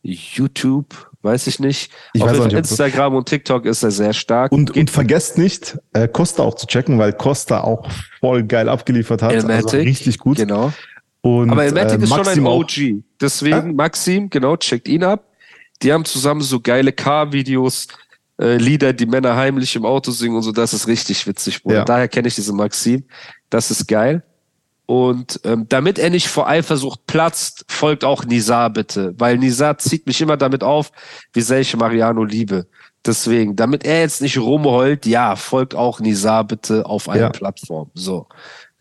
YouTube, 0.02 1.09
weiß 1.22 1.48
ich 1.48 1.60
nicht. 1.60 1.92
Ich 2.14 2.22
auf 2.22 2.30
weiß 2.30 2.46
nicht, 2.46 2.54
Instagram 2.54 3.16
und 3.16 3.28
TikTok 3.28 3.66
ist 3.66 3.84
er 3.84 3.92
sehr 3.92 4.14
stark. 4.14 4.52
Und, 4.52 4.74
Geht 4.74 4.84
und 4.84 4.90
vergesst 4.90 5.38
nicht, 5.38 5.78
äh, 5.94 6.08
Costa 6.08 6.44
auch 6.44 6.56
zu 6.56 6.68
checken, 6.68 6.98
weil 6.98 7.14
Costa 7.14 7.62
auch 7.62 7.90
voll 8.20 8.44
geil 8.44 8.70
abgeliefert 8.70 9.22
hat. 9.22 9.34
Also 9.34 9.48
Elmatic, 9.48 9.86
richtig 9.86 10.18
gut. 10.20 10.38
Genau. 10.38 10.72
Und, 11.22 11.50
Aber 11.50 11.66
Elmatic 11.66 12.00
äh, 12.00 12.04
ist 12.04 12.10
schon 12.10 12.28
ein. 12.28 12.46
OG. 12.46 13.04
Deswegen, 13.20 13.76
Maxim, 13.76 14.30
genau, 14.30 14.56
checkt 14.58 14.88
ihn 14.88 15.04
ab. 15.04 15.26
Die 15.82 15.92
haben 15.92 16.06
zusammen 16.06 16.42
so 16.42 16.60
geile 16.60 16.92
Car-Videos, 16.92 17.88
äh, 18.40 18.58
Lieder, 18.58 18.94
die 18.94 19.06
Männer 19.06 19.36
heimlich 19.36 19.76
im 19.76 19.86
Auto 19.86 20.12
singen 20.12 20.36
und 20.36 20.44
so. 20.44 20.52
Das 20.52 20.74
ist 20.74 20.88
richtig 20.88 21.26
witzig, 21.28 21.62
Bruder. 21.62 21.76
Ja. 21.78 21.86
Daher 21.86 22.08
kenne 22.08 22.28
ich 22.28 22.36
diesen 22.36 22.56
Maxim. 22.56 23.04
Das 23.50 23.72
ist 23.72 23.88
geil. 23.88 24.24
Und 24.90 25.40
ähm, 25.44 25.68
damit 25.70 26.00
er 26.00 26.10
nicht 26.10 26.30
vor 26.30 26.50
Eifersucht 26.50 27.06
platzt, 27.06 27.64
folgt 27.68 28.04
auch 28.04 28.26
Nizar 28.26 28.72
bitte. 28.72 29.14
Weil 29.20 29.38
Nizar 29.38 29.78
zieht 29.78 30.08
mich 30.08 30.20
immer 30.20 30.36
damit 30.36 30.64
auf, 30.64 30.92
wie 31.32 31.42
sehr 31.42 31.60
ich 31.60 31.78
Mariano 31.78 32.24
liebe. 32.24 32.66
Deswegen, 33.06 33.56
damit 33.56 33.86
er 33.86 34.00
jetzt 34.00 34.20
nicht 34.20 34.40
rumheult, 34.40 35.06
ja, 35.06 35.36
folgt 35.36 35.76
auch 35.76 36.00
Nizar 36.00 36.44
bitte 36.44 36.88
auf 36.88 37.08
einer 37.08 37.22
Ja. 37.22 37.30
Plattform. 37.30 37.92
So. 37.94 38.26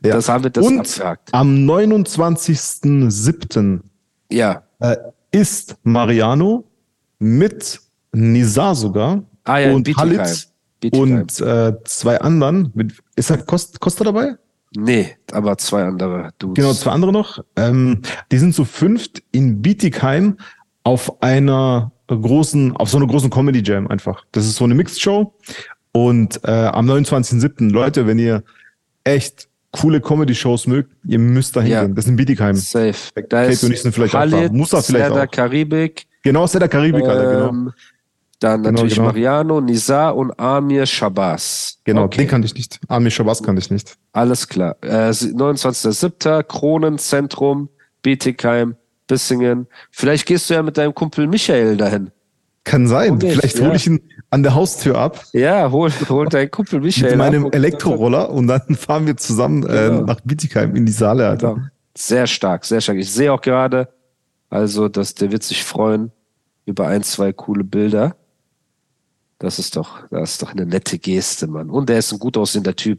Ja. 0.02 0.14
Das 0.14 0.30
haben 0.30 0.44
wir 0.44 0.50
das 0.50 0.66
Und 0.66 0.80
abgehakt. 0.80 1.28
am 1.34 1.66
29.07. 1.66 3.80
Ja. 4.30 4.62
äh, 4.80 4.96
ist 5.30 5.76
Mariano 5.82 6.64
mit 7.18 7.80
Nizar 8.12 8.74
sogar 8.74 9.24
Ah 9.44 9.58
ja, 9.58 9.72
und 9.74 9.82
Bietigheim. 9.84 10.20
Halit 10.20 10.48
Bietigheim. 10.80 11.20
und 11.20 11.38
äh, 11.42 11.74
zwei 11.84 12.18
anderen. 12.18 12.70
Mit, 12.74 12.94
ist 13.14 13.28
da 13.28 13.36
Costa, 13.36 13.76
Costa 13.78 14.04
dabei? 14.04 14.36
Nee, 14.76 15.16
aber 15.32 15.56
zwei 15.58 15.84
andere 15.84 16.30
Dudes. 16.38 16.62
Genau, 16.62 16.74
zwei 16.74 16.90
andere 16.90 17.12
noch. 17.12 17.42
Ähm, 17.56 18.02
die 18.30 18.38
sind 18.38 18.54
zu 18.54 18.64
fünft 18.64 19.22
in 19.32 19.62
Bietigheim 19.62 20.36
auf 20.84 21.22
einer 21.22 21.92
großen, 22.08 22.76
auf 22.76 22.90
so 22.90 22.96
einer 22.98 23.06
großen 23.06 23.30
Comedy 23.30 23.62
Jam 23.62 23.86
einfach. 23.88 24.24
Das 24.32 24.44
ist 24.46 24.56
so 24.56 24.64
eine 24.64 24.74
Mixed 24.74 25.00
Show. 25.00 25.34
Und 25.92 26.40
äh, 26.44 26.50
am 26.50 26.88
29.07. 26.88 27.70
Leute, 27.70 28.06
wenn 28.06 28.18
ihr 28.18 28.42
echt 29.04 29.48
coole 29.72 30.00
Comedy 30.00 30.34
Shows 30.34 30.66
mögt, 30.66 30.92
ihr 31.06 31.18
müsst 31.18 31.56
da 31.56 31.60
Ja. 31.62 31.80
hingehen. 31.80 31.94
Das 31.96 32.04
ist 32.04 32.10
in 32.10 32.16
Bietigheim. 32.16 32.54
Safe. 32.56 32.94
Kate 33.14 33.26
Da 33.28 33.42
ist 33.44 33.64
und 33.64 33.72
ich 33.72 33.82
sind 33.82 33.92
vielleicht 33.94 34.14
auch 34.14 34.28
da. 34.30 34.48
Musa 34.52 34.80
vielleicht 34.82 35.06
Serdar 35.06 35.24
auch. 35.26 35.30
Karibik. 35.30 36.06
Genau, 36.22 36.44
ist 36.44 36.54
ja 36.54 36.60
der 36.60 36.68
Karibik, 36.68 37.04
Alter, 37.04 37.50
genau. 37.50 37.70
Dann 38.40 38.62
Genau, 38.62 38.70
natürlich 38.76 38.94
genau. 38.94 39.08
Mariano, 39.08 39.60
Nizar 39.60 40.14
und 40.16 40.38
Amir 40.38 40.86
Shabazz. 40.86 41.78
Genau, 41.84 42.04
okay. 42.04 42.18
den 42.18 42.28
kannte 42.28 42.46
ich 42.46 42.54
nicht. 42.54 42.78
Amir 42.86 43.10
Shabazz 43.10 43.42
kannte 43.42 43.60
ich 43.60 43.70
nicht. 43.70 43.96
Alles 44.12 44.46
klar. 44.48 44.76
Äh, 44.82 45.10
29.07. 45.10 46.44
Kronenzentrum, 46.44 47.68
Bietigheim, 48.02 48.76
Bissingen. 49.06 49.66
Vielleicht 49.90 50.26
gehst 50.26 50.48
du 50.50 50.54
ja 50.54 50.62
mit 50.62 50.76
deinem 50.78 50.94
Kumpel 50.94 51.26
Michael 51.26 51.76
dahin. 51.76 52.10
Kann 52.64 52.86
sein. 52.86 53.12
Okay, 53.14 53.30
Vielleicht 53.30 53.58
ja. 53.58 53.66
hole 53.66 53.76
ich 53.76 53.86
ihn 53.86 54.00
an 54.30 54.42
der 54.42 54.54
Haustür 54.54 54.98
ab 54.98 55.24
Ja, 55.32 55.70
hol, 55.70 55.90
hol 56.08 56.26
deinen 56.28 56.50
Kumpel 56.50 56.80
Michael. 56.80 57.10
mit 57.10 57.18
meinem 57.18 57.42
ab 57.42 57.46
und- 57.46 57.54
Elektroroller 57.54 58.30
und 58.30 58.46
dann 58.46 58.60
fahren 58.76 59.06
wir 59.06 59.16
zusammen 59.16 59.62
äh, 59.64 59.88
Genau. 59.88 60.02
nach 60.02 60.20
Bietigheim 60.22 60.76
in 60.76 60.84
die 60.86 60.92
Saale, 60.92 61.26
Alter. 61.28 61.54
Genau. 61.54 61.66
Sehr 61.96 62.26
stark, 62.26 62.64
sehr 62.64 62.80
stark. 62.80 62.98
Ich 62.98 63.10
sehe 63.10 63.32
auch 63.32 63.40
gerade, 63.40 63.88
also, 64.50 64.88
dass 64.88 65.14
der 65.14 65.32
wird 65.32 65.42
sich 65.42 65.64
freuen 65.64 66.12
über 66.66 66.86
ein, 66.86 67.02
zwei 67.02 67.32
coole 67.32 67.64
Bilder. 67.64 68.14
Das 69.38 69.58
ist 69.58 69.76
doch, 69.76 70.00
das 70.10 70.32
ist 70.32 70.42
doch 70.42 70.52
eine 70.52 70.66
nette 70.66 70.98
Geste, 70.98 71.46
Mann. 71.46 71.70
Und 71.70 71.88
er 71.90 71.98
ist 71.98 72.12
ein 72.12 72.18
gut 72.18 72.36
aussehender 72.36 72.74
Typ. 72.74 72.98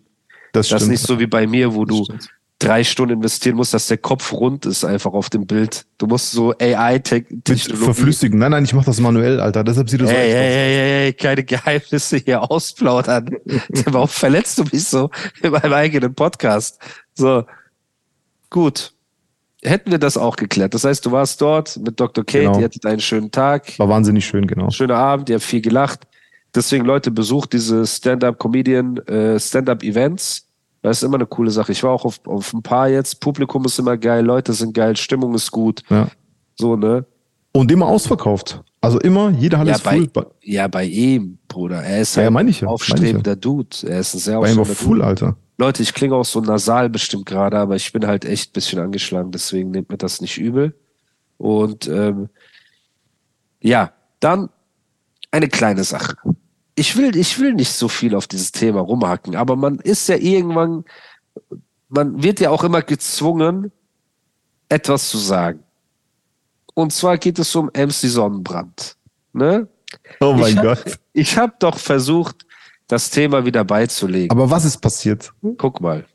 Das 0.53 0.69
Das 0.69 0.83
ist 0.83 0.87
nicht 0.87 1.03
so 1.05 1.19
wie 1.19 1.27
bei 1.27 1.45
mir, 1.45 1.73
wo 1.75 1.83
du 1.85 2.05
stimmt. 2.05 2.29
drei 2.59 2.83
Stunden 2.83 3.15
investieren 3.15 3.55
musst, 3.57 3.73
dass 3.73 3.87
der 3.87 3.97
Kopf 3.97 4.31
rund 4.31 4.65
ist 4.65 4.83
einfach 4.85 5.11
auf 5.13 5.29
dem 5.29 5.45
Bild. 5.45 5.85
Du 5.97 6.07
musst 6.07 6.31
so 6.31 6.53
AI-Technologie. 6.57 7.75
verflüssigen. 7.75 8.39
Nein, 8.39 8.51
nein, 8.51 8.63
ich 8.63 8.73
mache 8.73 8.85
das 8.85 8.99
manuell, 8.99 9.39
Alter. 9.41 9.63
Deshalb 9.65 9.89
sieht 9.89 10.01
das 10.01 10.09
so 10.09 10.15
Hey, 10.15 10.27
echt 10.27 10.35
hey, 10.35 10.51
hey, 10.53 10.75
hey, 10.75 11.03
hey, 11.03 11.13
keine 11.13 11.43
Geheimnisse 11.43 12.17
hier 12.17 12.49
ausplaudern. 12.49 13.35
Warum 13.85 14.07
verletzt 14.07 14.57
du 14.59 14.63
mich 14.71 14.85
so 14.85 15.09
in 15.43 15.51
meinem 15.51 15.73
eigenen 15.73 16.15
Podcast? 16.15 16.79
So, 17.15 17.43
gut. 18.49 18.93
Hätten 19.61 19.91
wir 19.91 19.99
das 19.99 20.15
auch 20.15 20.37
geklärt. 20.37 20.73
Das 20.73 20.85
heißt, 20.85 21.05
du 21.05 21.11
warst 21.11 21.41
dort 21.41 21.75
mit 21.77 21.99
Dr. 21.99 22.25
Kate, 22.25 22.45
Genau. 22.45 22.59
ihr 22.59 22.63
hattet 22.65 22.85
einen 22.85 23.01
schönen 23.01 23.29
Tag. 23.29 23.77
War 23.77 23.89
wahnsinnig 23.89 24.25
schön, 24.25 24.47
genau. 24.47 24.69
schöner 24.71 24.95
Abend, 24.95 25.27
ihr 25.29 25.35
habt 25.35 25.43
viel 25.43 25.59
gelacht. 25.61 26.07
Deswegen, 26.55 26.85
Leute, 26.85 27.11
besucht 27.11 27.53
diese 27.53 27.85
Stand-Up-Comedian, 27.85 28.97
äh, 29.07 29.39
Stand-Up-Events. 29.39 30.47
Das 30.81 30.97
ist 30.97 31.03
immer 31.03 31.15
eine 31.17 31.25
coole 31.25 31.51
Sache. 31.51 31.71
Ich 31.71 31.83
war 31.83 31.91
auch 31.91 32.05
auf, 32.05 32.19
auf 32.25 32.53
ein 32.53 32.63
paar 32.63 32.87
jetzt. 32.87 33.19
Publikum 33.19 33.65
ist 33.65 33.77
immer 33.79 33.97
geil, 33.97 34.25
Leute 34.25 34.53
sind 34.53 34.73
geil, 34.73 34.95
Stimmung 34.95 35.35
ist 35.35 35.51
gut. 35.51 35.83
Ja. 35.89 36.07
So, 36.55 36.75
ne? 36.75 37.05
Und 37.51 37.71
immer 37.71 37.87
ausverkauft. 37.87 38.61
Also 38.81 38.99
immer, 38.99 39.29
jede 39.31 39.57
Halle 39.57 39.71
Ja 39.71 39.75
ist 39.75 39.83
bei, 39.83 39.97
full. 39.97 40.09
Ja, 40.41 40.67
bei 40.67 40.85
ihm, 40.85 41.37
Bruder. 41.47 41.83
Er 41.83 42.01
ist 42.01 42.15
Ja, 42.15 42.23
halt 42.23 42.33
ja, 42.33 42.61
ein 42.61 42.67
aufstrebender 42.67 43.35
Dude. 43.35 43.75
Er 43.85 43.99
ist 43.99 44.13
ein 44.13 44.19
sehr 44.19 44.39
bei 44.39 44.51
ihm 44.51 44.57
war 44.57 44.65
full, 44.65 44.99
Dude. 44.99 45.07
Alter. 45.07 45.35
Leute, 45.57 45.83
ich 45.83 45.93
klinge 45.93 46.15
auch 46.15 46.23
so 46.23 46.39
nasal 46.39 46.89
bestimmt 46.89 47.25
gerade, 47.25 47.57
aber 47.57 47.75
ich 47.75 47.91
bin 47.91 48.07
halt 48.07 48.23
echt 48.23 48.51
ein 48.51 48.53
bisschen 48.53 48.79
angeschlagen, 48.79 49.31
deswegen 49.31 49.71
nehmt 49.71 49.89
mir 49.89 49.97
das 49.97 50.21
nicht 50.21 50.37
übel. 50.37 50.73
Und 51.37 51.87
ähm, 51.89 52.29
ja, 53.59 53.91
dann 54.21 54.49
eine 55.31 55.49
kleine 55.49 55.83
Sache. 55.83 56.15
Ich 56.79 56.95
will, 56.95 57.17
ich 57.17 57.37
will 57.39 57.53
nicht 57.53 57.73
so 57.73 57.89
viel 57.89 58.15
auf 58.15 58.25
dieses 58.25 58.53
Thema 58.53 58.79
rumhacken, 58.79 59.35
aber 59.35 59.57
man 59.57 59.79
ist 59.79 60.07
ja 60.07 60.15
irgendwann, 60.15 60.85
man 61.89 62.23
wird 62.23 62.39
ja 62.39 62.51
auch 62.51 62.63
immer 62.63 62.81
gezwungen, 62.81 63.73
etwas 64.69 65.09
zu 65.09 65.17
sagen. 65.17 65.61
Und 66.75 66.93
zwar 66.93 67.17
geht 67.17 67.37
es 67.37 67.53
um 67.53 67.65
MC 67.65 67.91
Sonnenbrand. 67.91 68.95
Ne? 69.33 69.67
Oh 70.21 70.31
mein 70.31 70.51
ich 70.51 70.57
hab, 70.57 70.63
Gott. 70.63 70.99
Ich 71.11 71.37
habe 71.37 71.53
doch 71.59 71.77
versucht, 71.77 72.45
das 72.87 73.09
Thema 73.09 73.43
wieder 73.43 73.65
beizulegen. 73.65 74.31
Aber 74.31 74.49
was 74.49 74.63
ist 74.63 74.77
passiert? 74.77 75.33
Guck 75.57 75.81
mal. 75.81 76.05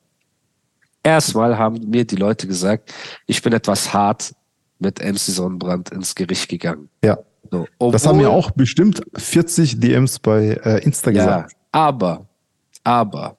Erstmal 1.02 1.58
haben 1.58 1.90
mir 1.90 2.06
die 2.06 2.16
Leute 2.16 2.46
gesagt, 2.46 2.90
ich 3.26 3.42
bin 3.42 3.52
etwas 3.52 3.92
hart 3.92 4.34
mit 4.78 4.98
MC 4.98 5.18
Sonnenbrand 5.18 5.90
ins 5.90 6.14
Gericht 6.14 6.48
gegangen. 6.48 6.88
Ja. 7.04 7.18
So, 7.50 7.66
Das 7.90 8.06
haben 8.06 8.16
obwohl- 8.18 8.30
mir 8.30 8.30
auch 8.30 8.50
bestimmt 8.52 9.02
40 9.16 9.80
DMs 9.80 10.18
bei 10.18 10.58
äh, 10.64 10.82
Insta 10.84 11.10
Ja, 11.10 11.24
gesagt. 11.24 11.56
aber, 11.72 12.26
aber, 12.82 13.36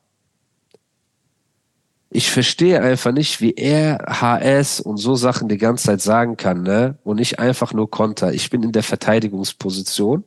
ich 2.10 2.32
verstehe 2.32 2.82
einfach 2.82 3.12
nicht, 3.12 3.42
wie 3.42 3.54
er 3.56 3.98
HS 4.08 4.80
und 4.80 4.98
so 4.98 5.16
Sachen 5.16 5.50
die 5.50 5.58
ganze 5.58 5.86
Zeit 5.88 6.02
sagen 6.02 6.38
kann, 6.38 6.64
ne? 6.64 6.98
Und 7.04 7.18
nicht 7.18 7.40
einfach 7.40 7.74
nur 7.74 7.90
Konter. 7.90 8.32
Ich 8.34 8.50
bin 8.50 8.64
in 8.64 8.72
der 8.72 8.84
Verteidigungsposition, 8.84 10.24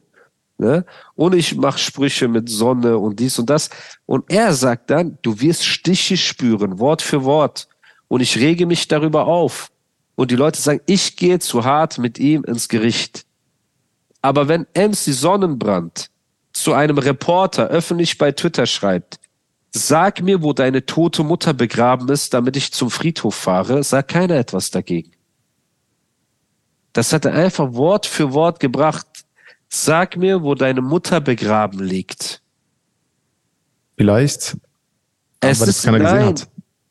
ne? 0.58 0.84
Und 1.14 1.34
ich 1.34 1.56
mache 1.56 1.78
Sprüche 1.78 2.28
mit 2.28 2.50
Sonne 2.50 2.98
und 2.98 3.18
dies 3.20 3.38
und 3.38 3.48
das. 3.48 3.70
Und 4.04 4.30
er 4.30 4.52
sagt 4.52 4.90
dann, 4.90 5.16
du 5.22 5.40
wirst 5.40 5.64
Stiche 5.64 6.18
spüren, 6.18 6.78
Wort 6.78 7.00
für 7.00 7.24
Wort. 7.24 7.68
Und 8.08 8.20
ich 8.20 8.36
rege 8.38 8.66
mich 8.66 8.88
darüber 8.88 9.26
auf. 9.26 9.70
Und 10.14 10.30
die 10.30 10.36
Leute 10.36 10.60
sagen, 10.60 10.80
ich 10.84 11.16
gehe 11.16 11.38
zu 11.38 11.64
hart 11.64 11.96
mit 11.96 12.18
ihm 12.18 12.44
ins 12.44 12.68
Gericht. 12.68 13.24
Aber 14.22 14.48
wenn 14.48 14.66
MC 14.74 15.12
Sonnenbrand 15.12 16.10
zu 16.52 16.72
einem 16.72 16.98
Reporter 16.98 17.68
öffentlich 17.68 18.18
bei 18.18 18.32
Twitter 18.32 18.66
schreibt, 18.66 19.20
sag 19.70 20.22
mir, 20.22 20.42
wo 20.42 20.52
deine 20.52 20.84
tote 20.86 21.22
Mutter 21.22 21.54
begraben 21.54 22.08
ist, 22.08 22.34
damit 22.34 22.56
ich 22.56 22.72
zum 22.72 22.90
Friedhof 22.90 23.34
fahre, 23.34 23.82
sagt 23.84 24.10
keiner 24.10 24.36
etwas 24.36 24.70
dagegen. 24.70 25.12
Das 26.92 27.12
hat 27.12 27.24
er 27.24 27.34
einfach 27.34 27.74
Wort 27.74 28.06
für 28.06 28.32
Wort 28.32 28.60
gebracht. 28.60 29.06
Sag 29.68 30.16
mir, 30.16 30.42
wo 30.42 30.54
deine 30.54 30.80
Mutter 30.80 31.20
begraben 31.20 31.80
liegt. 31.80 32.42
Vielleicht. 33.96 34.56
Es 35.40 35.60
aber 35.60 35.66
das 35.66 35.68
ist 35.68 35.84
keiner 35.84 35.98
gesehen 35.98 36.26
hat. 36.26 36.48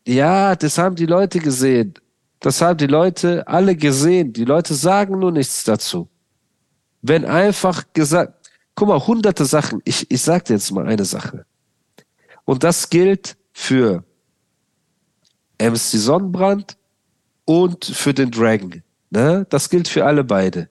Ja, 0.07 0.55
das 0.55 0.77
haben 0.77 0.96
die 0.96 1.05
Leute 1.05 1.39
gesehen. 1.39 1.96
Das 2.39 2.62
haben 2.62 2.77
die 2.77 2.88
Leute 2.88 3.46
alle 3.48 3.75
gesehen. 3.75 4.31
Die 4.31 4.46
Leute 4.46 4.74
sagen 4.75 5.19
nur 5.19 5.31
nichts 5.31 5.63
dazu. 5.63 6.07
Wenn 7.01 7.25
einfach 7.25 7.86
gesagt, 7.94 8.50
guck 8.75 8.88
mal, 8.88 9.06
hunderte 9.06 9.46
Sachen. 9.46 9.82
Ich, 9.86 10.10
ich 10.10 10.22
sag 10.22 10.46
dir 10.46 10.54
jetzt 10.54 10.72
mal 10.72 10.88
eine 10.88 11.06
Sache. 11.06 11.46
Und 12.46 12.63
das 12.63 12.89
gilt 12.89 13.38
für 13.51 14.04
MC 15.60 15.77
Sonnenbrand 15.77 16.77
und 17.46 17.86
für 17.86 18.13
den 18.13 18.32
Dragon. 18.32 18.84
Ne? 19.10 19.46
Das 19.50 19.70
gilt 19.70 19.88
für 19.88 20.06
alle 20.06 20.24
beide. 20.24 20.70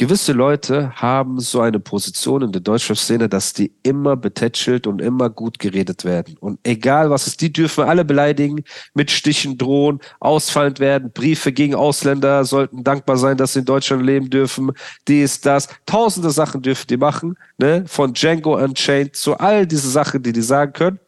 Gewisse 0.00 0.32
Leute 0.32 0.92
haben 0.94 1.40
so 1.40 1.60
eine 1.60 1.78
Position 1.78 2.40
in 2.40 2.52
der 2.52 2.62
Deutschrap-Szene, 2.62 3.28
dass 3.28 3.52
die 3.52 3.70
immer 3.82 4.16
betätschelt 4.16 4.86
und 4.86 5.02
immer 5.02 5.28
gut 5.28 5.58
geredet 5.58 6.06
werden. 6.06 6.38
Und 6.40 6.58
egal 6.62 7.10
was 7.10 7.26
ist, 7.26 7.42
die 7.42 7.52
dürfen 7.52 7.84
alle 7.84 8.06
beleidigen, 8.06 8.64
mit 8.94 9.10
Stichen 9.10 9.58
drohen, 9.58 10.00
ausfallend 10.18 10.80
werden, 10.80 11.12
Briefe 11.12 11.52
gegen 11.52 11.74
Ausländer 11.74 12.46
sollten 12.46 12.82
dankbar 12.82 13.18
sein, 13.18 13.36
dass 13.36 13.52
sie 13.52 13.58
in 13.58 13.66
Deutschland 13.66 14.02
leben 14.02 14.30
dürfen, 14.30 14.72
dies, 15.06 15.42
das. 15.42 15.68
Tausende 15.84 16.30
Sachen 16.30 16.62
dürfen 16.62 16.86
die 16.88 16.96
machen, 16.96 17.36
ne? 17.58 17.84
von 17.86 18.14
Django 18.14 18.56
Unchained 18.56 19.14
zu 19.14 19.36
all 19.36 19.66
diese 19.66 19.90
Sachen, 19.90 20.22
die 20.22 20.32
die 20.32 20.40
sagen 20.40 20.72
können. 20.72 20.98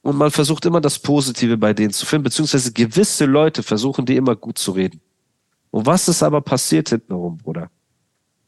Und 0.00 0.16
man 0.16 0.30
versucht 0.30 0.64
immer 0.64 0.80
das 0.80 0.98
Positive 0.98 1.58
bei 1.58 1.74
denen 1.74 1.92
zu 1.92 2.06
finden, 2.06 2.24
beziehungsweise 2.24 2.72
gewisse 2.72 3.26
Leute 3.26 3.62
versuchen 3.62 4.06
die 4.06 4.16
immer 4.16 4.34
gut 4.34 4.56
zu 4.56 4.70
reden. 4.72 5.02
Und 5.70 5.84
was 5.84 6.08
ist 6.08 6.22
aber 6.22 6.40
passiert 6.40 6.88
hintenrum, 6.88 7.36
Bruder? 7.36 7.68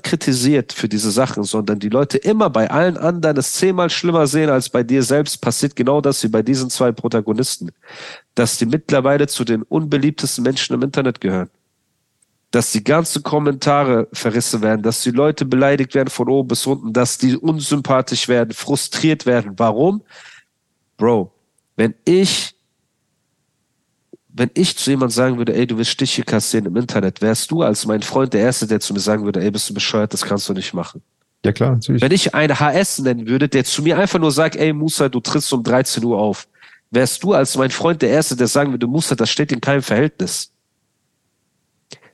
Kritisiert 0.00 0.72
für 0.72 0.88
diese 0.88 1.10
Sachen, 1.10 1.42
sondern 1.42 1.78
die 1.78 1.88
Leute 1.88 2.18
immer 2.18 2.48
bei 2.48 2.70
allen 2.70 2.96
anderen 2.96 3.36
es 3.36 3.52
zehnmal 3.52 3.90
schlimmer 3.90 4.26
sehen 4.26 4.48
als 4.48 4.68
bei 4.68 4.82
dir 4.82 5.02
selbst, 5.02 5.40
passiert 5.40 5.76
genau 5.76 6.00
das 6.00 6.22
wie 6.22 6.28
bei 6.28 6.42
diesen 6.42 6.70
zwei 6.70 6.92
Protagonisten. 6.92 7.70
Dass 8.34 8.58
die 8.58 8.66
mittlerweile 8.66 9.26
zu 9.26 9.44
den 9.44 9.62
unbeliebtesten 9.62 10.44
Menschen 10.44 10.74
im 10.74 10.82
Internet 10.82 11.20
gehören. 11.20 11.50
Dass 12.52 12.72
die 12.72 12.84
ganzen 12.84 13.22
Kommentare 13.22 14.08
verrissen 14.12 14.62
werden, 14.62 14.82
dass 14.82 15.02
die 15.02 15.10
Leute 15.10 15.44
beleidigt 15.44 15.94
werden 15.94 16.10
von 16.10 16.28
oben 16.28 16.48
bis 16.48 16.66
unten, 16.66 16.92
dass 16.92 17.18
die 17.18 17.36
unsympathisch 17.36 18.28
werden, 18.28 18.52
frustriert 18.52 19.26
werden. 19.26 19.54
Warum? 19.56 20.02
Bro, 20.96 21.32
wenn 21.76 21.94
ich 22.04 22.54
wenn 24.34 24.50
ich 24.54 24.76
zu 24.76 24.90
jemand 24.90 25.12
sagen 25.12 25.38
würde, 25.38 25.54
ey, 25.54 25.66
du 25.66 25.76
willst 25.76 25.90
Stiche 25.90 26.22
kassieren 26.22 26.66
im 26.66 26.76
Internet, 26.76 27.20
wärst 27.20 27.50
du 27.50 27.62
als 27.62 27.86
mein 27.86 28.02
Freund 28.02 28.32
der 28.32 28.40
Erste, 28.40 28.66
der 28.66 28.80
zu 28.80 28.94
mir 28.94 29.00
sagen 29.00 29.24
würde, 29.24 29.42
ey, 29.42 29.50
bist 29.50 29.68
du 29.68 29.74
bescheuert, 29.74 30.12
das 30.12 30.22
kannst 30.22 30.48
du 30.48 30.54
nicht 30.54 30.72
machen. 30.72 31.02
Ja, 31.44 31.52
klar, 31.52 31.72
natürlich. 31.72 32.00
Wenn 32.00 32.12
ich 32.12 32.34
einen 32.34 32.58
HS 32.58 33.00
nennen 33.00 33.26
würde, 33.26 33.48
der 33.48 33.64
zu 33.64 33.82
mir 33.82 33.98
einfach 33.98 34.18
nur 34.18 34.30
sagt, 34.30 34.56
ey, 34.56 34.72
Musa, 34.72 35.08
du 35.08 35.20
trittst 35.20 35.52
um 35.52 35.62
13 35.62 36.02
Uhr 36.04 36.18
auf, 36.18 36.46
wärst 36.90 37.22
du 37.22 37.32
als 37.32 37.56
mein 37.56 37.70
Freund 37.70 38.00
der 38.00 38.10
Erste, 38.10 38.36
der 38.36 38.46
sagen 38.46 38.70
würde, 38.70 38.86
Musa, 38.86 39.14
das 39.14 39.28
steht 39.28 39.52
in 39.52 39.60
keinem 39.60 39.82
Verhältnis. 39.82 40.51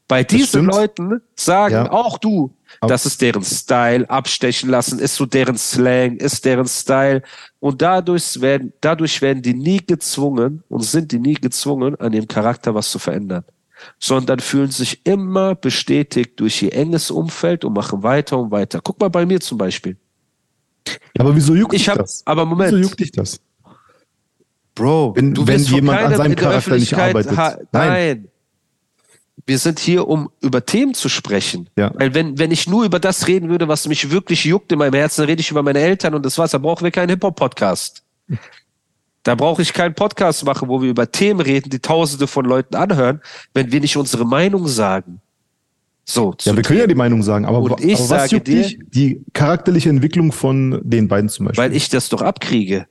Bei 0.09 0.25
diesen. 0.25 0.65
Leuten 0.67 1.21
sagen 1.37 1.75
Ja. 1.75 1.91
auch 1.93 2.17
du, 2.19 2.51
das 2.81 3.05
ist 3.07 3.21
deren 3.21 3.45
Style, 3.45 4.09
abstechen 4.09 4.71
lassen, 4.71 4.99
ist 4.99 5.15
so 5.17 5.27
deren 5.27 5.59
Slang, 5.59 6.17
ist 6.17 6.45
deren 6.47 6.67
Style. 6.67 7.23
Und 7.61 7.83
dadurch 7.83 8.41
werden, 8.41 8.73
dadurch 8.81 9.21
werden 9.21 9.43
die 9.43 9.53
nie 9.55 9.79
gezwungen 9.85 10.63
und 10.69 10.83
sind 10.83 11.13
die 11.13 11.19
nie 11.19 11.35
gezwungen, 11.35 11.95
an 12.01 12.13
ihrem 12.15 12.27
Charakter 12.27 12.75
was 12.75 12.91
zu 12.91 12.99
verändern. 12.99 13.45
Sondern 14.01 14.41
fühlen 14.41 14.71
sich 14.71 15.05
immer 15.07 15.55
bestätigt 15.55 16.41
durch 16.41 16.63
ihr 16.63 16.73
enges 16.75 17.11
Umfeld 17.11 17.65
und 17.65 17.75
machen 17.75 18.03
weiter 18.03 18.39
und 18.39 18.51
weiter. 18.51 18.81
Guck 18.83 18.99
mal 18.99 19.11
bei 19.11 19.27
mir 19.27 19.41
zum 19.41 19.59
Beispiel. 19.59 19.97
aber 21.19 21.37
wieso 21.37 21.55
juckt 21.55 21.75
Ich 21.75 21.83
dich 21.83 21.89
hab, 21.91 21.99
das? 21.99 22.23
aber 22.25 22.45
Moment. 22.47 22.73
Wieso 22.73 22.83
juckt 22.83 22.99
dich 23.01 23.13
das? 23.13 23.41
Bro, 24.75 25.15
Wenn- 25.17 25.35
du 25.35 25.47
wenn 25.47 25.61
jemand 25.65 26.01
an 26.01 26.17
seinem 26.17 26.37
Charakter 26.37 26.77
nicht 26.77 26.95
arbeitet. 26.95 27.37
ha- 27.37 27.59
Nein. 27.73 27.89
Nein. 27.89 28.29
Wir 29.49 29.59
sind 29.59 29.79
hier, 29.79 30.07
um 30.07 30.29
über 30.43 30.67
Themen 30.67 30.93
zu 30.93 31.09
sprechen. 31.09 31.71
Ja. 31.77 31.91
Weil 31.95 32.13
wenn, 32.13 32.39
wenn 32.39 32.51
ich 32.51 32.69
nur 32.69 32.85
über 32.85 33.01
das 33.01 33.27
reden 33.29 33.49
würde, 33.49 33.67
was 33.67 33.89
mich 33.89 34.11
wirklich 34.11 34.45
juckt 34.45 34.71
in 34.73 34.79
meinem 34.79 34.93
Herzen, 34.93 35.23
dann 35.23 35.31
rede 35.31 35.41
ich 35.41 35.51
über 35.51 35.63
meine 35.63 35.79
Eltern 35.79 36.13
und 36.15 36.27
das 36.27 36.37
war's. 36.37 36.51
Da 36.51 36.59
brauchen 36.59 36.85
wir 36.85 36.91
keinen 36.91 37.09
Hip-Hop-Podcast. 37.09 38.03
Da 39.23 39.35
brauche 39.35 39.63
ich 39.63 39.73
keinen 39.73 39.95
Podcast 39.95 40.45
machen, 40.45 40.69
wo 40.69 40.83
wir 40.83 40.91
über 40.91 41.11
Themen 41.11 41.41
reden, 41.41 41.71
die 41.71 41.79
tausende 41.79 42.27
von 42.27 42.45
Leuten 42.45 42.75
anhören, 42.77 43.23
wenn 43.55 43.73
wir 43.73 43.81
nicht 43.81 43.97
unsere 43.97 44.27
Meinung 44.27 44.69
sagen. 44.69 45.23
So, 46.05 46.35
Ja, 46.43 46.55
wir 46.55 46.63
können 46.63 46.81
ja 46.81 46.87
die 46.87 46.95
Meinung 46.95 47.23
sagen, 47.23 47.47
aber, 47.47 47.59
Und 47.59 47.81
ich 47.81 47.95
aber 47.95 48.01
was 48.03 48.09
sage 48.09 48.37
juckt 48.37 48.49
dir- 48.49 48.63
dich? 48.65 48.79
Die 48.91 49.23
charakterliche 49.33 49.89
Entwicklung 49.89 50.31
von 50.31 50.79
den 50.85 51.09
beiden 51.09 51.31
zum 51.31 51.47
Beispiel. 51.47 51.65
Weil 51.65 51.75
ich 51.75 51.89
das 51.89 52.11
doch 52.11 52.21
abkriege. 52.21 52.87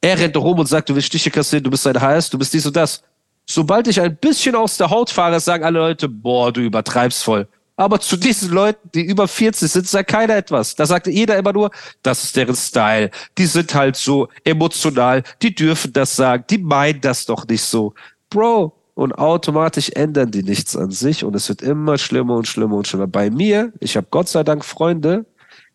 Er 0.00 0.18
rennt 0.18 0.36
doch 0.36 0.42
rum 0.44 0.58
und 0.58 0.66
sagt, 0.66 0.88
du 0.88 0.94
willst 0.94 1.08
Stiche 1.08 1.30
kassieren, 1.30 1.64
du 1.64 1.70
bist 1.70 1.86
ein 1.86 2.00
HS, 2.00 2.30
du 2.30 2.38
bist 2.38 2.54
dies 2.54 2.64
und 2.66 2.74
das. 2.76 3.02
Sobald 3.46 3.86
ich 3.86 4.00
ein 4.00 4.16
bisschen 4.16 4.56
aus 4.56 4.76
der 4.76 4.90
Haut 4.90 5.10
fahre, 5.10 5.38
sagen 5.40 5.64
alle 5.64 5.78
Leute, 5.78 6.08
boah, 6.08 6.52
du 6.52 6.60
übertreibst 6.60 7.22
voll. 7.22 7.46
Aber 7.76 8.00
zu 8.00 8.16
diesen 8.16 8.50
Leuten, 8.50 8.90
die 8.94 9.02
über 9.02 9.28
40 9.28 9.70
sind, 9.70 9.86
sagt 9.86 10.10
keiner 10.10 10.34
etwas. 10.34 10.74
Da 10.74 10.86
sagt 10.86 11.06
jeder 11.06 11.36
immer 11.36 11.52
nur, 11.52 11.70
das 12.02 12.24
ist 12.24 12.36
deren 12.36 12.56
Style. 12.56 13.10
Die 13.36 13.46
sind 13.46 13.74
halt 13.74 13.96
so 13.96 14.28
emotional, 14.44 15.22
die 15.42 15.54
dürfen 15.54 15.92
das 15.92 16.16
sagen, 16.16 16.44
die 16.48 16.58
meinen 16.58 17.00
das 17.02 17.26
doch 17.26 17.46
nicht 17.46 17.62
so. 17.62 17.94
Bro, 18.30 18.72
und 18.94 19.12
automatisch 19.12 19.90
ändern 19.90 20.30
die 20.30 20.42
nichts 20.42 20.74
an 20.74 20.90
sich 20.90 21.22
und 21.22 21.36
es 21.36 21.50
wird 21.50 21.60
immer 21.60 21.98
schlimmer 21.98 22.34
und 22.34 22.48
schlimmer 22.48 22.76
und 22.76 22.88
schlimmer. 22.88 23.06
Bei 23.06 23.30
mir, 23.30 23.72
ich 23.78 23.94
habe 23.96 24.06
Gott 24.10 24.28
sei 24.28 24.42
Dank 24.42 24.64
Freunde, 24.64 25.26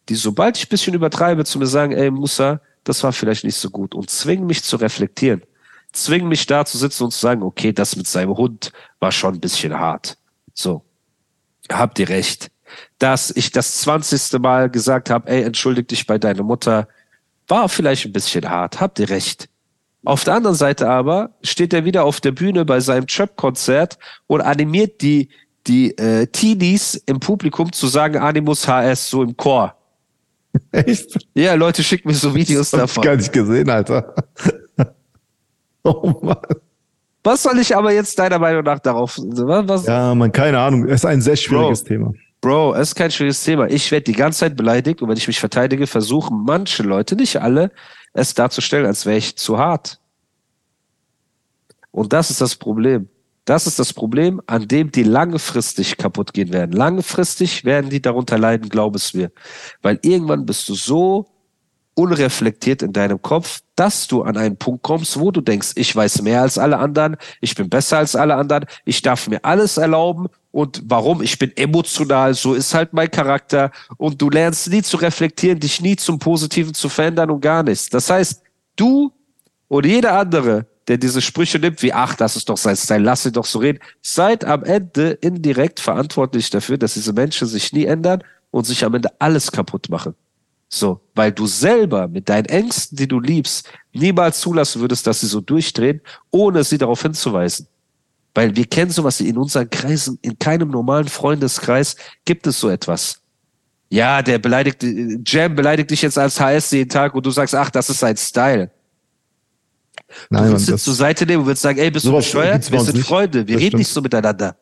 die 0.10 0.16
sobald 0.16 0.58
ich 0.58 0.66
ein 0.66 0.70
bisschen 0.70 0.96
übertreibe, 0.96 1.46
zu 1.46 1.60
mir 1.60 1.68
sagen, 1.68 1.94
ey 1.94 2.10
Musa, 2.10 2.62
das 2.84 3.04
war 3.04 3.14
vielleicht 3.14 3.44
nicht 3.44 3.58
so 3.58 3.70
gut 3.70 3.94
und 3.94 4.10
zwingen 4.10 4.48
mich 4.48 4.64
zu 4.64 4.76
reflektieren. 4.76 5.44
Zwingen 5.94 6.28
mich 6.30 6.46
da 6.46 6.66
zu 6.66 6.78
sitzen 6.78 7.06
und 7.06 7.12
zu 7.12 7.20
sagen, 7.20 7.44
okay, 7.44 7.74
das 7.74 7.96
mit 7.96 8.08
seinem 8.08 8.36
Hund 8.38 8.72
war 9.00 9.12
schon 9.12 9.36
ein 9.36 9.40
bisschen 9.40 9.78
hart. 9.78 10.18
So, 10.54 10.84
habt 11.72 12.00
ihr 12.00 12.10
recht. 12.10 12.52
Dass 13.00 13.32
ich 13.32 13.52
das 13.52 13.82
zwanzigste 13.82 14.40
Mal 14.40 14.70
gesagt 14.70 15.10
habe, 15.10 15.30
ey, 15.30 15.44
entschuldig 15.44 15.90
dich 15.90 16.08
bei 16.08 16.18
deiner 16.18 16.44
Mutter, 16.44 16.88
war 17.48 17.68
vielleicht 17.68 18.06
ein 18.06 18.14
bisschen 18.14 18.50
hart, 18.50 18.80
habt 18.80 19.00
ihr 19.00 19.10
recht. 19.10 19.50
Auf 20.04 20.24
der 20.24 20.36
anderen 20.36 20.56
Seite 20.56 20.90
aber 20.90 21.32
steht 21.44 21.74
er 21.74 21.86
wieder 21.86 22.06
auf 22.06 22.22
der 22.22 22.32
Bühne 22.32 22.66
bei 22.66 22.80
seinem 22.80 23.06
Trap-Konzert 23.08 24.00
und 24.28 24.42
animiert 24.42 25.02
die, 25.02 25.30
die 25.68 25.96
äh, 25.98 26.26
Teenies 26.28 26.96
im 27.06 27.20
Publikum 27.20 27.72
zu 27.72 27.88
sagen, 27.88 28.18
Animus 28.18 28.68
HS, 28.68 29.10
so 29.10 29.22
im 29.22 29.38
Chor. 29.38 29.76
Echt? 30.72 31.18
Ja, 31.34 31.54
Leute 31.54 31.84
schicken 31.84 32.08
mir 32.08 32.16
so 32.16 32.34
Videos 32.34 32.74
Hab 32.74 32.80
ich 32.80 32.82
davon. 32.82 33.04
gar 33.04 33.16
nicht 33.16 33.32
gesehen, 33.32 33.70
Alter. 33.70 34.16
oh 35.92 36.14
Mann. 36.22 36.38
Was 37.24 37.44
soll 37.44 37.60
ich 37.60 37.76
aber 37.76 37.94
jetzt 37.94 38.18
deiner 38.18 38.40
Meinung 38.40 38.64
nach 38.64 38.80
darauf? 38.80 39.18
Was? 39.18 39.86
Ja, 39.86 40.16
man, 40.16 40.32
keine 40.32 40.60
Ahnung. 40.60 40.86
Es 40.86 41.02
ist 41.02 41.06
ein 41.06 41.22
sehr 41.22 41.36
schwieriges 41.36 41.84
Bro. 41.84 41.88
Thema. 41.88 42.14
Bro, 42.42 42.74
es 42.74 42.90
ist 42.90 42.96
kein 42.96 43.12
schwieriges 43.12 43.44
Thema. 43.44 43.68
Ich 43.70 43.92
werde 43.92 44.06
die 44.06 44.14
ganze 44.14 44.40
Zeit 44.40 44.56
beleidigt 44.56 45.02
und 45.02 45.10
wenn 45.10 45.18
ich 45.18 45.28
mich 45.28 45.40
verteidige, 45.40 45.86
versuchen 45.86 46.44
manche 46.44 46.82
Leute, 46.82 47.16
nicht 47.16 47.40
alle, 47.40 47.72
es 48.14 48.34
darzustellen, 48.34 48.88
als 48.88 49.06
wäre 49.06 49.18
ich 49.18 49.36
zu 49.36 49.60
hart. 49.60 50.00
Und 51.92 52.14
das 52.14 52.32
ist 52.32 52.42
das 52.42 52.56
Problem. 52.56 53.10
Das 53.46 53.68
ist 53.68 53.78
das 53.78 53.94
Problem, 53.94 54.42
an 54.48 54.68
dem 54.68 54.92
die 54.92 55.04
langfristig 55.04 55.98
kaputt 55.98 56.34
gehen 56.34 56.54
werden. 56.54 56.72
Langfristig 56.72 57.66
werden 57.66 57.90
die 57.90 58.02
darunter 58.02 58.38
leiden, 58.38 58.70
glaub 58.70 58.96
es 58.96 59.14
mir. 59.14 59.32
Weil 59.82 60.00
irgendwann 60.02 60.46
bist 60.46 60.68
du 60.70 60.74
so 60.74 61.31
unreflektiert 61.96 62.82
in 62.82 62.94
deinem 62.94 63.22
Kopf, 63.22 63.62
dass 63.76 64.08
du 64.08 64.24
an 64.24 64.38
einen 64.38 64.58
Punkt 64.58 64.84
kommst, 64.84 65.20
wo 65.20 65.32
du 65.32 65.42
denkst, 65.42 65.72
ich 65.76 65.96
weiß 65.96 66.22
mehr 66.22 66.42
als 66.42 66.58
alle 66.58 66.78
anderen, 66.78 67.18
ich 67.42 67.56
bin 67.56 67.70
besser 67.70 67.98
als 67.98 68.16
alle 68.16 68.36
anderen, 68.36 68.66
ich 68.86 69.02
darf 69.02 69.28
mir 69.28 69.44
alles 69.44 69.78
erlauben 69.78 70.28
und 70.52 70.82
warum? 70.86 71.22
Ich 71.22 71.38
bin 71.38 71.56
emotional, 71.56 72.34
so 72.34 72.54
ist 72.54 72.74
halt 72.74 72.94
mein 72.94 73.12
Charakter 73.12 73.72
und 73.98 74.22
du 74.22 74.30
lernst 74.30 74.70
nie 74.70 74.82
zu 74.82 74.98
reflektieren, 74.98 75.60
dich 75.60 75.82
nie 75.82 75.96
zum 75.96 76.20
Positiven 76.20 76.74
zu 76.74 76.90
verändern 76.90 77.30
und 77.30 77.42
gar 77.42 77.64
nichts. 77.64 77.90
Das 77.90 78.10
heißt, 78.10 78.42
du 78.76 79.12
und 79.68 79.86
jeder 79.86 80.18
andere, 80.18 80.66
der 80.88 80.98
diese 80.98 81.22
Sprüche 81.22 81.60
nimmt, 81.60 81.82
wie, 81.82 81.94
ach, 81.94 82.16
das 82.16 82.36
ist 82.36 82.50
doch 82.50 82.58
sein 82.58 82.76
Style, 82.76 83.04
lass 83.04 83.26
ihn 83.26 83.32
doch 83.32 83.46
so 83.46 83.60
reden, 83.60 83.80
seid 84.02 84.44
am 84.44 84.64
Ende 84.64 85.12
indirekt 85.12 85.80
verantwortlich 85.80 86.50
dafür, 86.50 86.78
dass 86.78 86.96
diese 86.96 87.14
Menschen 87.14 87.48
sich 87.48 87.72
nie 87.72 87.86
ändern 87.86 88.24
und 88.52 88.66
sich 88.66 88.84
am 88.84 88.94
Ende 88.94 89.10
alles 89.20 89.52
kaputt 89.52 89.90
machen. 89.90 90.16
So, 90.74 91.02
weil 91.16 91.34
du 91.34 91.48
selber 91.48 92.08
mit 92.08 92.30
deinen 92.30 92.46
Ängsten, 92.46 92.96
die 92.98 93.08
du 93.08 93.20
liebst, 93.20 93.70
niemals 93.92 94.40
zulassen 94.40 94.80
würdest, 94.80 95.06
dass 95.06 95.20
sie 95.20 95.28
so 95.28 95.42
durchdrehen, 95.42 96.00
ohne 96.32 96.64
sie 96.64 96.78
darauf 96.78 97.02
hinzuweisen. 97.02 97.68
Weil 98.34 98.56
wir 98.56 98.66
kennen 98.66 98.90
sowas 98.90 99.20
in 99.20 99.38
unseren 99.38 99.70
Kreisen, 99.70 100.18
in 100.22 100.40
keinem 100.40 100.70
normalen 100.70 101.10
Freundeskreis 101.10 101.98
gibt 102.24 102.48
es 102.48 102.58
so 102.58 102.70
etwas. 102.70 103.20
Ja, 103.90 104.22
der 104.22 104.40
beleidigt, 104.40 104.82
Jam 105.26 105.54
beleidigt 105.54 105.92
dich 105.92 106.02
jetzt 106.04 106.18
als 106.18 106.40
HS 106.40 106.72
jeden 106.72 106.90
Tag 106.90 107.14
und 107.14 107.26
du 107.26 107.32
sagst, 107.32 107.54
ach, 107.54 107.70
das 107.70 107.90
ist 107.90 108.00
sein 108.00 108.16
Style. 108.16 108.68
Du 110.08 110.14
Nein, 110.30 110.44
Mann, 110.44 110.52
willst 110.54 110.70
das, 110.70 110.84
zur 110.86 110.94
Seite 110.94 111.26
nehmen 111.26 111.42
und 111.42 111.48
willst 111.48 111.62
sagen, 111.64 111.80
ey, 111.80 111.92
bist 111.92 112.06
du 112.06 112.14
bescheuert? 112.14 112.72
Wir 112.72 112.80
sind. 112.80 112.98
Freunde, 113.00 113.46
wir 113.46 113.56
Das 113.56 113.62
reden 113.62 113.68
stimmt. 113.72 113.80
nicht 113.80 113.90
so 113.90 114.02
miteinander. 114.02 114.56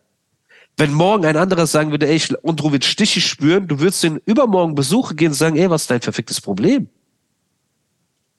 Wenn 0.80 0.94
morgen 0.94 1.26
ein 1.26 1.36
anderer 1.36 1.68
sagen 1.68 1.92
würde, 1.92 2.08
ey, 2.08 2.16
ich, 2.16 2.34
und 2.44 2.62
du 2.62 2.72
willst 2.72 2.88
Stiche 2.88 3.20
spüren, 3.20 3.68
du 3.68 3.80
würdest 3.80 4.02
ihn 4.06 4.22
übermorgen 4.26 4.76
besuchen 4.76 5.18
gehen 5.18 5.28
und 5.28 5.34
sagen, 5.34 5.58
ey, 5.58 5.70
was 5.70 5.82
ist 5.82 5.92
dein 5.92 6.00
verficktes 6.02 6.40
Problem? 6.40 6.88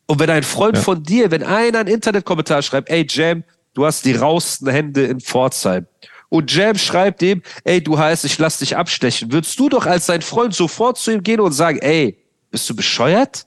Und 0.07 0.19
wenn 0.19 0.31
ein 0.31 0.43
Freund 0.43 0.77
Ja. 0.77 0.83
von 0.83 1.03
dir, 1.03 1.31
wenn 1.31 1.43
einer 1.43 1.81
einen 1.81 1.89
Internetkommentar 1.95 2.63
schreibt, 2.63 2.89
ey, 2.91 3.07
Jam, 3.09 3.45
du 3.75 3.85
hast 3.85 4.05
die 4.07 4.15
rausten 4.15 4.69
Hände 4.69 5.05
in 5.05 5.21
Pforzheim. 5.21 5.87
Und 6.31 6.51
Jam 6.55 6.77
schreibt 6.79 7.21
dem, 7.21 7.43
ey, 7.65 7.83
du 7.83 7.99
heißt, 7.99 8.25
ich 8.25 8.39
lass 8.39 8.59
dich 8.59 8.77
abstechen. 8.77 9.31
Würdest 9.33 9.59
du 9.59 9.69
doch 9.69 9.85
als 9.87 10.07
sein 10.07 10.23
Freund 10.23 10.55
sofort 10.55 10.97
zu 10.99 11.13
ihm 11.13 11.23
gehen 11.23 11.41
und 11.41 11.53
sagen, 11.53 11.79
ey, 11.81 12.17
bist 12.51 12.69
du 12.71 12.75
bescheuert? 12.75 13.47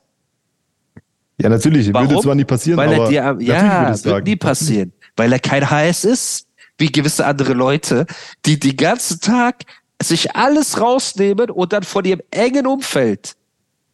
ja, 1.39 1.49
natürlich. 1.49 1.91
Warum? 1.93 2.09
Würde 2.09 2.21
zwar 2.21 2.35
nie 2.35 2.45
passieren, 2.45 2.77
Weil 2.77 2.93
aber 2.93 3.03
er 3.05 3.09
dir, 3.09 3.25
am- 3.25 3.37
natürlich 3.37 3.47
ja, 3.49 3.87
wird 3.89 3.97
sagen. 3.97 4.23
nie 4.23 4.35
passieren. 4.35 4.93
Weil 5.17 5.33
er 5.33 5.39
kein 5.39 5.69
HS 5.69 6.05
ist, 6.05 6.47
wie 6.77 6.91
gewisse 6.91 7.25
andere 7.25 7.53
Leute, 7.53 8.05
die 8.45 8.59
den 8.59 8.77
ganzen 8.77 9.19
Tag 9.19 9.63
sich 10.01 10.35
alles 10.35 10.79
rausnehmen 10.79 11.49
und 11.49 11.73
dann 11.73 11.83
von 11.83 12.03
ihrem 12.05 12.21
engen 12.31 12.67
Umfeld 12.67 13.35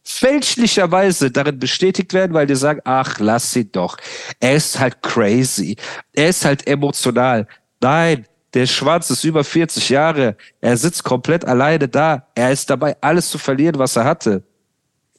fälschlicherweise 0.04 1.30
darin 1.30 1.60
bestätigt 1.60 2.14
werden, 2.14 2.34
weil 2.34 2.48
die 2.48 2.56
sagen, 2.56 2.82
ach, 2.84 3.20
lass 3.20 3.56
ihn 3.56 3.72
doch. 3.72 3.96
Er 4.40 4.56
ist 4.56 4.80
halt 4.80 5.04
crazy. 5.04 5.76
Er 6.14 6.30
ist 6.30 6.44
halt 6.46 6.66
emotional. 6.68 7.48
Nein, 7.80 8.26
der 8.56 8.66
Schwanz 8.66 9.12
ist 9.12 9.24
über 9.24 9.44
40 9.44 9.90
Jahre. 9.90 10.36
Er 10.62 10.78
sitzt 10.78 11.04
komplett 11.04 11.46
alleine 11.46 11.88
da. 11.88 12.28
Er 12.34 12.52
ist 12.52 12.70
dabei, 12.70 12.98
alles 13.02 13.30
zu 13.30 13.38
verlieren, 13.38 13.78
was 13.78 13.96
er 13.96 14.06
hatte. 14.06 14.44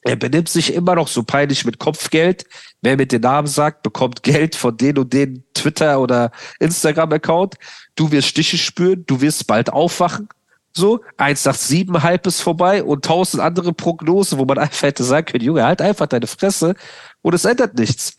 Er 0.03 0.15
benimmt 0.15 0.49
sich 0.49 0.73
immer 0.73 0.95
noch 0.95 1.07
so 1.07 1.23
peinlich 1.23 1.63
mit 1.63 1.77
Kopfgeld. 1.77 2.45
Wer 2.81 2.97
mit 2.97 3.11
den 3.11 3.21
Namen 3.21 3.47
sagt, 3.47 3.83
bekommt 3.83 4.23
Geld 4.23 4.55
von 4.55 4.75
den 4.75 4.97
und 4.97 5.13
den 5.13 5.43
Twitter- 5.53 5.99
oder 5.99 6.31
Instagram-Account. 6.59 7.55
Du 7.95 8.11
wirst 8.11 8.27
Stiche 8.27 8.57
spüren, 8.57 9.03
du 9.05 9.21
wirst 9.21 9.45
bald 9.45 9.71
aufwachen. 9.71 10.27
So, 10.73 11.01
187 11.17 12.01
Hype 12.01 12.25
ist 12.27 12.41
vorbei 12.41 12.83
und 12.83 13.03
tausend 13.05 13.43
andere 13.43 13.73
Prognosen, 13.73 14.39
wo 14.39 14.45
man 14.45 14.57
einfach 14.57 14.83
hätte 14.83 15.03
sagen 15.03 15.25
können, 15.25 15.43
Junge, 15.43 15.65
halt 15.65 15.81
einfach 15.81 16.07
deine 16.07 16.27
Fresse 16.27 16.75
und 17.21 17.33
es 17.33 17.45
ändert 17.45 17.77
nichts. 17.77 18.15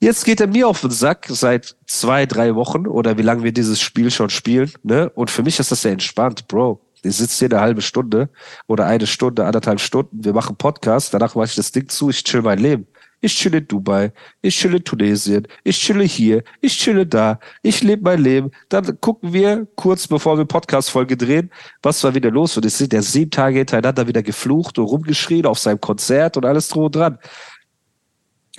Jetzt 0.00 0.24
geht 0.24 0.40
er 0.40 0.46
mir 0.46 0.68
auf 0.68 0.80
den 0.80 0.90
Sack 0.90 1.26
seit 1.28 1.76
zwei, 1.86 2.26
drei 2.26 2.54
Wochen 2.54 2.86
oder 2.86 3.18
wie 3.18 3.22
lange 3.22 3.44
wir 3.44 3.52
dieses 3.52 3.80
Spiel 3.80 4.10
schon 4.10 4.30
spielen, 4.30 4.72
ne? 4.82 5.10
Und 5.10 5.30
für 5.30 5.42
mich 5.42 5.58
ist 5.58 5.70
das 5.70 5.82
ja 5.82 5.90
entspannt, 5.90 6.48
Bro. 6.48 6.80
Ich 7.06 7.16
sitze 7.16 7.46
hier 7.46 7.56
eine 7.56 7.60
halbe 7.60 7.82
Stunde 7.82 8.28
oder 8.66 8.86
eine 8.86 9.06
Stunde, 9.06 9.44
anderthalb 9.44 9.80
Stunden, 9.80 10.24
wir 10.24 10.32
machen 10.32 10.56
Podcast, 10.56 11.14
danach 11.14 11.34
mache 11.34 11.46
ich 11.46 11.54
das 11.54 11.72
Ding 11.72 11.88
zu, 11.88 12.10
ich 12.10 12.24
chill 12.24 12.42
mein 12.42 12.58
Leben. 12.58 12.86
Ich 13.22 13.34
chill 13.34 13.54
in 13.54 13.66
Dubai, 13.66 14.12
ich 14.42 14.56
chill 14.56 14.74
in 14.74 14.84
Tunesien, 14.84 15.48
ich 15.64 15.78
chille 15.78 16.04
hier, 16.04 16.44
ich 16.60 16.76
chille 16.76 17.06
da, 17.06 17.40
ich 17.62 17.82
lebe 17.82 18.02
mein 18.02 18.20
Leben. 18.22 18.50
Dann 18.68 19.00
gucken 19.00 19.32
wir 19.32 19.66
kurz 19.74 20.06
bevor 20.06 20.36
wir 20.36 20.44
Podcast-Folge 20.44 21.16
drehen, 21.16 21.50
was 21.82 22.04
war 22.04 22.14
wieder 22.14 22.30
los. 22.30 22.56
Und 22.56 22.66
ich 22.66 22.74
sehe, 22.74 22.88
der 22.88 23.02
sieben 23.02 23.30
Tage 23.30 23.58
hintereinander 23.58 24.06
wieder 24.06 24.22
geflucht 24.22 24.78
und 24.78 24.84
rumgeschrien 24.84 25.46
auf 25.46 25.58
seinem 25.58 25.80
Konzert 25.80 26.36
und 26.36 26.44
alles 26.44 26.68
drum 26.68 26.84
und 26.84 26.94
dran. 26.94 27.18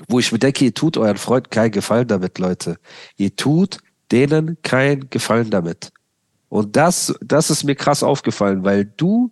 Wo 0.08 0.20
ich 0.20 0.32
mir 0.32 0.40
denke, 0.40 0.66
ihr 0.66 0.74
tut 0.74 0.98
euren 0.98 1.18
Freunden 1.18 1.50
keinen 1.50 1.72
Gefallen 1.72 2.08
damit, 2.08 2.40
Leute. 2.40 2.78
Ihr 3.16 3.36
tut 3.36 3.78
denen 4.12 4.58
keinen 4.64 5.10
Gefallen 5.10 5.50
damit. 5.50 5.92
Und 6.50 6.76
das, 6.76 7.14
das 7.22 7.50
ist 7.50 7.64
mir 7.64 7.76
krass 7.76 8.04
aufgefallen, 8.04 8.64
weil 8.64 8.86
du 8.86 9.32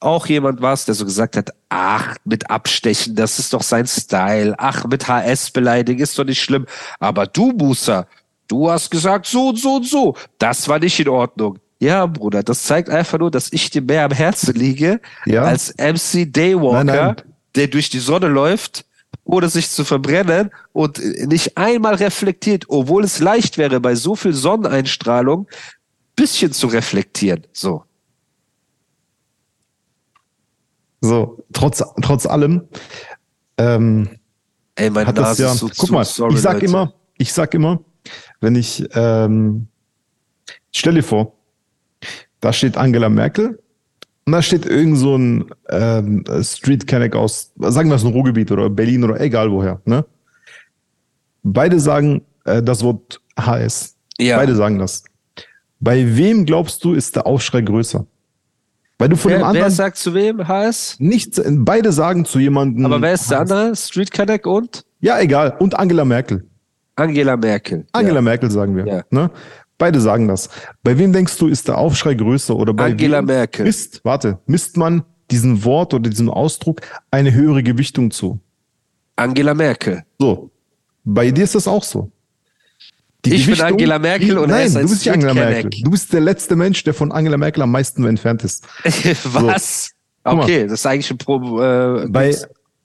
auch 0.00 0.26
jemand 0.26 0.60
warst, 0.60 0.88
der 0.88 0.94
so 0.94 1.04
gesagt 1.04 1.36
hat, 1.36 1.50
ach, 1.68 2.16
mit 2.24 2.50
Abstechen, 2.50 3.14
das 3.14 3.38
ist 3.38 3.52
doch 3.52 3.62
sein 3.62 3.86
Style. 3.86 4.54
Ach, 4.58 4.84
mit 4.86 5.08
HS 5.08 5.50
beleidigen 5.50 6.00
ist 6.02 6.18
doch 6.18 6.24
nicht 6.24 6.42
schlimm. 6.42 6.66
Aber 7.00 7.26
du, 7.26 7.52
Musa, 7.52 8.06
du 8.48 8.70
hast 8.70 8.90
gesagt 8.90 9.26
so 9.26 9.48
und 9.50 9.58
so 9.58 9.76
und 9.76 9.86
so. 9.86 10.16
Das 10.38 10.68
war 10.68 10.78
nicht 10.78 10.98
in 11.00 11.08
Ordnung. 11.08 11.58
Ja, 11.78 12.06
Bruder, 12.06 12.42
das 12.42 12.62
zeigt 12.64 12.90
einfach 12.90 13.18
nur, 13.18 13.30
dass 13.30 13.52
ich 13.52 13.70
dir 13.70 13.82
mehr 13.82 14.04
am 14.04 14.10
Herzen 14.12 14.54
liege 14.54 15.00
Ja. 15.26 15.42
als 15.42 15.74
MC 15.78 16.30
Daywalker, 16.32 16.84
Nein, 16.84 16.96
nein. 16.96 17.16
der 17.54 17.68
durch 17.68 17.88
die 17.90 17.98
Sonne 17.98 18.28
läuft, 18.28 18.84
ohne 19.24 19.48
sich 19.48 19.70
zu 19.70 19.84
verbrennen 19.84 20.50
und 20.72 21.00
nicht 21.26 21.56
einmal 21.58 21.94
reflektiert, 21.96 22.64
obwohl 22.68 23.04
es 23.04 23.18
leicht 23.18 23.58
wäre, 23.58 23.80
bei 23.80 23.94
so 23.94 24.14
viel 24.14 24.32
Sonneneinstrahlung 24.32 25.48
bisschen 26.16 26.52
zu 26.52 26.66
reflektieren. 26.66 27.46
So. 27.52 27.84
So, 31.00 31.44
trotz, 31.52 31.82
trotz 32.02 32.26
allem, 32.26 32.62
ähm, 33.58 34.08
Ey, 34.74 34.90
meine 34.90 35.06
hat 35.06 35.16
das 35.16 35.38
Nase 35.38 35.42
ja, 35.44 35.52
ist 35.52 35.58
so 35.58 35.68
guck 35.68 35.86
zu. 35.86 35.92
mal, 35.92 36.04
Sorry, 36.04 36.34
ich 36.34 36.40
sag 36.40 36.54
Leute. 36.54 36.66
immer, 36.66 36.94
ich 37.18 37.32
sag 37.32 37.54
immer, 37.54 37.80
wenn 38.40 38.56
ich, 38.56 38.84
ähm, 38.94 39.68
stell 40.72 40.94
dir 40.94 41.02
vor, 41.02 41.32
da 42.40 42.52
steht 42.52 42.76
Angela 42.76 43.08
Merkel 43.08 43.62
und 44.26 44.32
da 44.32 44.42
steht 44.42 44.66
irgend 44.66 44.98
so 44.98 45.16
ein 45.16 45.50
ähm, 45.68 46.24
Street 46.42 46.86
Kenneck 46.86 47.14
aus, 47.14 47.52
sagen 47.58 47.88
wir 47.88 47.96
es 47.96 48.04
ein 48.04 48.12
Ruhrgebiet 48.12 48.50
oder 48.50 48.68
Berlin 48.68 49.04
oder 49.04 49.20
egal 49.20 49.50
woher, 49.50 49.80
ne? 49.84 50.04
Beide 51.42 51.78
sagen 51.78 52.22
äh, 52.44 52.62
das 52.62 52.82
Wort 52.82 53.20
HS. 53.38 53.96
Ja. 54.18 54.36
Beide 54.36 54.56
sagen 54.56 54.78
das. 54.78 55.04
Bei 55.80 56.16
wem 56.16 56.46
glaubst 56.46 56.82
du, 56.84 56.94
ist 56.94 57.16
der 57.16 57.26
Aufschrei 57.26 57.60
größer? 57.60 58.06
Weil 58.98 59.10
du 59.10 59.16
von 59.16 59.30
dem 59.30 59.40
Wer, 59.40 59.46
anderen 59.46 59.66
wer 59.66 59.70
sagt 59.70 59.98
zu 59.98 60.14
wem? 60.14 60.48
HS? 60.48 60.96
nichts, 60.98 61.40
beide 61.46 61.92
sagen 61.92 62.24
zu 62.24 62.38
jemandem. 62.38 62.86
Aber 62.86 63.02
wer 63.02 63.12
ist 63.12 63.30
der 63.30 63.40
andere? 63.40 63.76
Street 63.76 64.10
Connect 64.10 64.46
und? 64.46 64.84
Ja, 65.00 65.20
egal. 65.20 65.54
Und 65.58 65.78
Angela 65.78 66.04
Merkel. 66.04 66.46
Angela 66.94 67.36
Merkel. 67.36 67.86
Angela 67.92 68.16
ja. 68.16 68.22
Merkel 68.22 68.50
sagen 68.50 68.74
wir. 68.74 68.86
Ja. 68.86 69.02
Ne? 69.10 69.30
Beide 69.76 70.00
sagen 70.00 70.28
das. 70.28 70.48
Bei 70.82 70.96
wem 70.96 71.12
denkst 71.12 71.36
du, 71.36 71.48
ist 71.48 71.68
der 71.68 71.76
Aufschrei 71.76 72.14
größer? 72.14 72.56
Oder 72.56 72.72
bei 72.72 72.86
Angela 72.86 73.18
wem 73.18 73.26
Merkel. 73.26 73.66
Misst, 73.66 74.02
warte, 74.02 74.38
misst 74.46 74.78
man 74.78 75.04
diesem 75.30 75.62
Wort 75.64 75.92
oder 75.92 76.08
diesem 76.08 76.30
Ausdruck 76.30 76.80
eine 77.10 77.34
höhere 77.34 77.62
Gewichtung 77.62 78.10
zu? 78.10 78.40
Angela 79.16 79.52
Merkel. 79.52 80.04
So. 80.18 80.50
Bei 81.04 81.30
dir 81.30 81.44
ist 81.44 81.54
das 81.54 81.68
auch 81.68 81.82
so. 81.82 82.10
Die 83.30 83.34
Ich 83.36 83.46
bin 83.46 83.60
Angela 83.60 83.98
Merkel 83.98 84.38
und 84.38 84.50
er 84.50 84.56
nein, 84.56 84.66
ist 84.66 84.76
ein 84.76 84.82
du 84.84 84.88
bist 84.90 85.04
nicht 85.04 85.12
Angela 85.12 85.34
Merkel. 85.34 85.70
Du 85.82 85.90
bist 85.90 86.12
der 86.12 86.20
letzte 86.20 86.56
Mensch, 86.56 86.82
der 86.84 86.94
von 86.94 87.12
Angela 87.12 87.36
Merkel 87.36 87.62
am 87.62 87.70
meisten 87.72 88.04
entfernt 88.04 88.44
ist. 88.44 88.64
Was? 89.24 89.90
Mal. 90.24 90.40
Okay, 90.40 90.62
das 90.64 90.72
ist 90.80 90.86
eigentlich 90.86 91.10
ein 91.10 91.18
Pro, 91.18 91.60
äh, 91.62 92.06
Bei- 92.08 92.34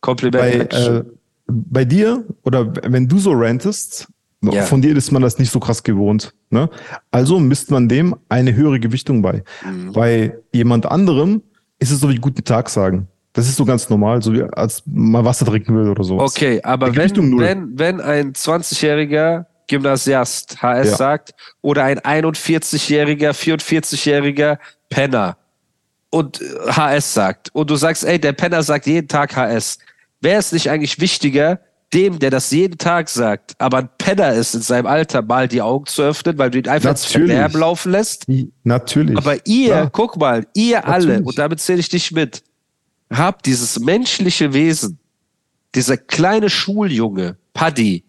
Kompliment. 0.02 0.70
bei, 0.70 0.76
äh, 0.78 1.04
bei 1.48 1.86
dir 1.86 2.24
oder 2.44 2.72
wenn 2.88 3.08
du 3.08 3.18
so 3.20 3.32
rantest, 3.34 4.08
Ja. 4.44 4.64
von 4.64 4.82
dir 4.82 4.96
ist 4.96 5.12
man 5.12 5.22
das 5.22 5.38
nicht 5.40 5.52
so 5.52 5.60
krass 5.60 5.84
gewohnt. 5.84 6.34
Ne? 6.50 6.70
Also 7.12 7.40
misst 7.40 7.70
man 7.72 7.88
dem 7.88 8.16
eine 8.30 8.56
höhere 8.56 8.80
Gewichtung 8.80 9.22
bei. 9.22 9.44
Mhm. 9.66 9.94
Bei 9.94 10.36
jemand 10.54 10.86
anderem 10.88 11.42
ist 11.80 11.92
es 11.92 12.00
so 12.00 12.10
wie 12.10 12.16
guten 12.16 12.44
Tag 12.44 12.70
sagen. 12.70 13.08
Das 13.34 13.48
ist 13.48 13.56
so 13.56 13.64
ganz 13.66 13.90
normal, 13.90 14.22
so 14.22 14.34
wie 14.34 14.44
als 14.44 14.84
mal 14.86 15.24
Wasser 15.24 15.46
trinken 15.46 15.76
will 15.76 15.88
oder 15.90 16.04
so. 16.04 16.20
Okay, 16.20 16.60
aber 16.64 16.92
Gewichtung 16.92 17.40
wenn, 17.40 17.78
wenn, 17.78 17.80
wenn 17.80 18.02
ein 18.02 18.34
20-jähriger 18.34 19.46
Gymnasiast 19.68 20.62
HS 20.62 20.92
Ja. 20.92 20.96
sagt 20.98 21.34
oder 21.62 21.84
ein 21.84 22.00
41-jähriger, 22.00 23.32
44-jähriger 23.32 24.58
Penner 24.90 25.38
und 26.10 26.42
äh, 26.42 26.72
HS 26.72 27.14
sagt 27.14 27.50
und 27.54 27.70
du 27.70 27.76
sagst, 27.76 28.04
ey, 28.04 28.20
der 28.20 28.34
Penner 28.34 28.64
sagt 28.64 28.86
jeden 28.88 29.08
Tag 29.08 29.36
HS, 29.36 29.80
wäre 30.20 30.40
es 30.40 30.52
nicht 30.52 30.70
eigentlich 30.70 31.00
wichtiger, 31.00 31.60
dem, 31.94 32.20
der 32.20 32.30
das 32.30 32.52
jeden 32.52 32.78
Tag 32.78 33.10
sagt, 33.10 33.54
aber 33.58 33.80
ein 33.80 33.90
Penner 33.98 34.34
ist 34.34 34.56
in 34.56 34.62
seinem 34.62 34.86
Alter, 34.86 35.22
mal 35.22 35.48
die 35.50 35.62
Augen 35.62 35.86
zu 35.88 36.02
öffnen, 36.04 36.38
weil 36.38 36.50
du 36.50 36.60
ihn 36.60 36.68
einfach 36.70 36.92
ins. 36.92 37.06
Verderben 37.06 37.60
laufen 37.60 37.92
lässt? 37.92 38.26
Natürlich. 38.64 39.18
Aber 39.18 39.46
ihr, 39.46 39.68
Klar. 39.70 39.90
guck 39.92 40.16
mal, 40.18 40.46
ihr 40.54 40.88
alle, 40.88 41.06
Natürlich. 41.08 41.28
und 41.28 41.38
damit 41.38 41.60
zähle 41.60 41.80
ich 41.80 41.90
dich 41.90 42.12
mit, 42.14 42.44
habt 43.12 43.46
dieses 43.46 43.78
menschliche 43.80 44.54
Wesen, 44.54 45.00
dieser 45.76 45.98
kleine 45.98 46.50
Schuljunge, 46.50 47.36
Paddy, 47.54 48.06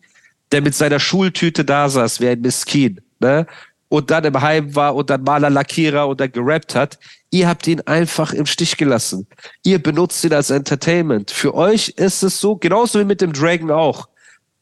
der 0.52 0.62
mit 0.62 0.74
seiner 0.74 1.00
Schultüte 1.00 1.64
da 1.64 1.88
saß, 1.88 2.20
wie 2.20 2.28
ein 2.28 2.40
Miskin, 2.40 3.00
ne? 3.20 3.46
Und 3.88 4.10
dann 4.10 4.24
im 4.24 4.40
Heim 4.40 4.74
war 4.74 4.94
und 4.94 5.10
dann 5.10 5.22
Maler 5.22 5.50
Lackierer 5.50 6.08
und 6.08 6.18
dann 6.18 6.32
gerappt 6.32 6.74
hat. 6.74 6.98
Ihr 7.30 7.46
habt 7.46 7.66
ihn 7.66 7.82
einfach 7.82 8.32
im 8.32 8.46
Stich 8.46 8.78
gelassen. 8.78 9.26
Ihr 9.64 9.82
benutzt 9.82 10.24
ihn 10.24 10.32
als 10.32 10.48
Entertainment. 10.48 11.30
Für 11.30 11.54
euch 11.54 11.90
ist 11.90 12.22
es 12.22 12.40
so, 12.40 12.56
genauso 12.56 13.00
wie 13.00 13.04
mit 13.04 13.20
dem 13.20 13.34
Dragon 13.34 13.70
auch. 13.70 14.08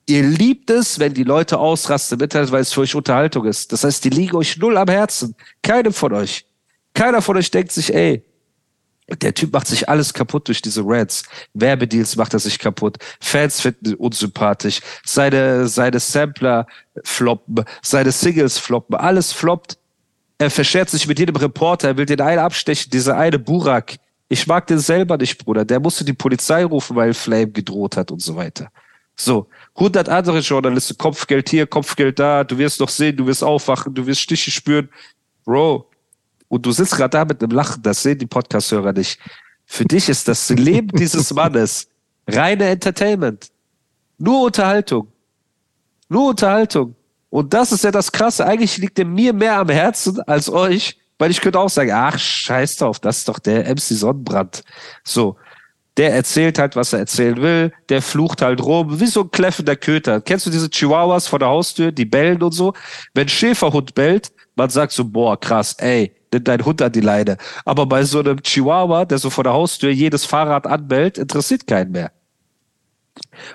Ihr 0.08 0.24
liebt 0.24 0.68
es, 0.70 0.98
wenn 0.98 1.14
die 1.14 1.22
Leute 1.22 1.58
ausrasten 1.58 2.18
im 2.18 2.24
Internet, 2.24 2.50
weil 2.50 2.62
es 2.62 2.72
für 2.72 2.80
euch 2.80 2.96
Unterhaltung 2.96 3.44
ist. 3.44 3.70
Das 3.72 3.84
heißt, 3.84 4.04
die 4.04 4.10
liegen 4.10 4.34
euch 4.34 4.56
null 4.56 4.76
am 4.76 4.88
Herzen. 4.88 5.36
Keinem 5.62 5.92
von 5.92 6.12
euch. 6.12 6.44
Keiner 6.94 7.22
von 7.22 7.36
euch 7.36 7.52
denkt 7.52 7.70
sich, 7.70 7.94
ey, 7.94 8.24
der 9.16 9.34
Typ 9.34 9.52
macht 9.52 9.66
sich 9.66 9.88
alles 9.88 10.14
kaputt 10.14 10.48
durch 10.48 10.62
diese 10.62 10.82
Rants. 10.84 11.24
Werbedeals 11.54 12.16
macht 12.16 12.34
er 12.34 12.38
sich 12.38 12.58
kaputt. 12.58 12.98
Fans 13.20 13.60
finden 13.60 13.90
ihn 13.90 13.94
unsympathisch. 13.94 14.80
Seine, 15.04 15.68
seine 15.68 16.00
Sampler 16.00 16.66
floppen. 17.04 17.64
Seine 17.82 18.12
Singles 18.12 18.58
floppen. 18.58 18.96
Alles 18.96 19.32
floppt. 19.32 19.78
Er 20.38 20.50
verschert 20.50 20.90
sich 20.90 21.06
mit 21.06 21.18
jedem 21.18 21.36
Reporter. 21.36 21.88
Er 21.88 21.96
will 21.96 22.06
den 22.06 22.20
einen 22.20 22.38
abstechen. 22.38 22.90
Dieser 22.90 23.16
eine 23.16 23.38
Burak. 23.38 23.96
Ich 24.28 24.46
mag 24.46 24.66
den 24.68 24.78
selber 24.78 25.16
nicht, 25.16 25.44
Bruder. 25.44 25.64
Der 25.64 25.80
musste 25.80 26.04
die 26.04 26.12
Polizei 26.12 26.64
rufen, 26.64 26.94
weil 26.96 27.14
Flame 27.14 27.48
gedroht 27.48 27.96
hat 27.96 28.10
und 28.10 28.22
so 28.22 28.36
weiter. 28.36 28.70
So, 29.16 29.48
100 29.74 30.08
andere 30.08 30.38
Journalisten, 30.38 30.96
Kopfgeld 30.96 31.50
hier, 31.50 31.66
Kopfgeld 31.66 32.18
da, 32.18 32.42
du 32.42 32.56
wirst 32.56 32.80
noch 32.80 32.88
sehen, 32.88 33.16
du 33.16 33.26
wirst 33.26 33.44
aufwachen, 33.44 33.92
du 33.92 34.06
wirst 34.06 34.20
Stiche 34.20 34.50
spüren. 34.50 34.88
Bro, 35.44 35.89
und 36.50 36.66
du 36.66 36.72
sitzt 36.72 36.96
gerade 36.96 37.10
da 37.10 37.24
mit 37.24 37.42
einem 37.42 37.52
Lachen, 37.52 37.80
das 37.80 38.02
sehen 38.02 38.18
die 38.18 38.26
Podcast-Hörer 38.26 38.92
nicht. 38.92 39.20
Für 39.66 39.84
dich 39.84 40.08
ist 40.08 40.26
das 40.26 40.50
Leben 40.50 40.88
dieses 40.98 41.32
Mannes 41.32 41.86
reine 42.26 42.68
Entertainment. 42.68 43.52
Nur 44.18 44.42
Unterhaltung. 44.46 45.06
Nur 46.08 46.30
Unterhaltung. 46.30 46.96
Und 47.30 47.54
das 47.54 47.70
ist 47.70 47.84
ja 47.84 47.92
das 47.92 48.10
Krasse. 48.10 48.44
Eigentlich 48.44 48.78
liegt 48.78 48.98
er 48.98 49.04
mir 49.04 49.32
mehr 49.32 49.58
am 49.58 49.68
Herzen 49.68 50.20
als 50.22 50.50
euch, 50.50 50.98
weil 51.18 51.30
ich 51.30 51.40
könnte 51.40 51.60
auch 51.60 51.70
sagen, 51.70 51.92
ach, 51.92 52.18
scheiß 52.18 52.78
drauf, 52.78 52.98
das 52.98 53.18
ist 53.18 53.28
doch 53.28 53.38
der 53.38 53.70
MC 53.72 53.78
Sonnenbrand. 53.78 54.64
So. 55.04 55.36
Der 56.00 56.14
erzählt 56.14 56.58
halt, 56.58 56.76
was 56.76 56.94
er 56.94 57.00
erzählen 57.00 57.42
will. 57.42 57.72
Der 57.90 58.00
flucht 58.00 58.40
halt 58.40 58.62
rum, 58.62 58.98
wie 58.98 59.06
so 59.06 59.20
ein 59.20 59.30
kläffender 59.30 59.76
Köter. 59.76 60.22
Kennst 60.22 60.46
du 60.46 60.50
diese 60.50 60.70
Chihuahuas 60.70 61.26
vor 61.26 61.38
der 61.38 61.48
Haustür, 61.48 61.92
die 61.92 62.06
bellen 62.06 62.42
und 62.42 62.52
so? 62.52 62.72
Wenn 63.12 63.28
Schäferhund 63.28 63.94
bellt, 63.94 64.32
man 64.54 64.70
sagt 64.70 64.92
so, 64.92 65.04
boah, 65.04 65.38
krass, 65.38 65.74
ey, 65.74 66.14
nimm 66.32 66.42
dein 66.42 66.64
Hund 66.64 66.80
an 66.80 66.90
die 66.90 67.02
Leine. 67.02 67.36
Aber 67.66 67.84
bei 67.84 68.02
so 68.04 68.20
einem 68.20 68.42
Chihuahua, 68.42 69.04
der 69.04 69.18
so 69.18 69.28
vor 69.28 69.44
der 69.44 69.52
Haustür 69.52 69.90
jedes 69.90 70.24
Fahrrad 70.24 70.66
anbellt, 70.66 71.18
interessiert 71.18 71.66
keinen 71.66 71.90
mehr. 71.90 72.12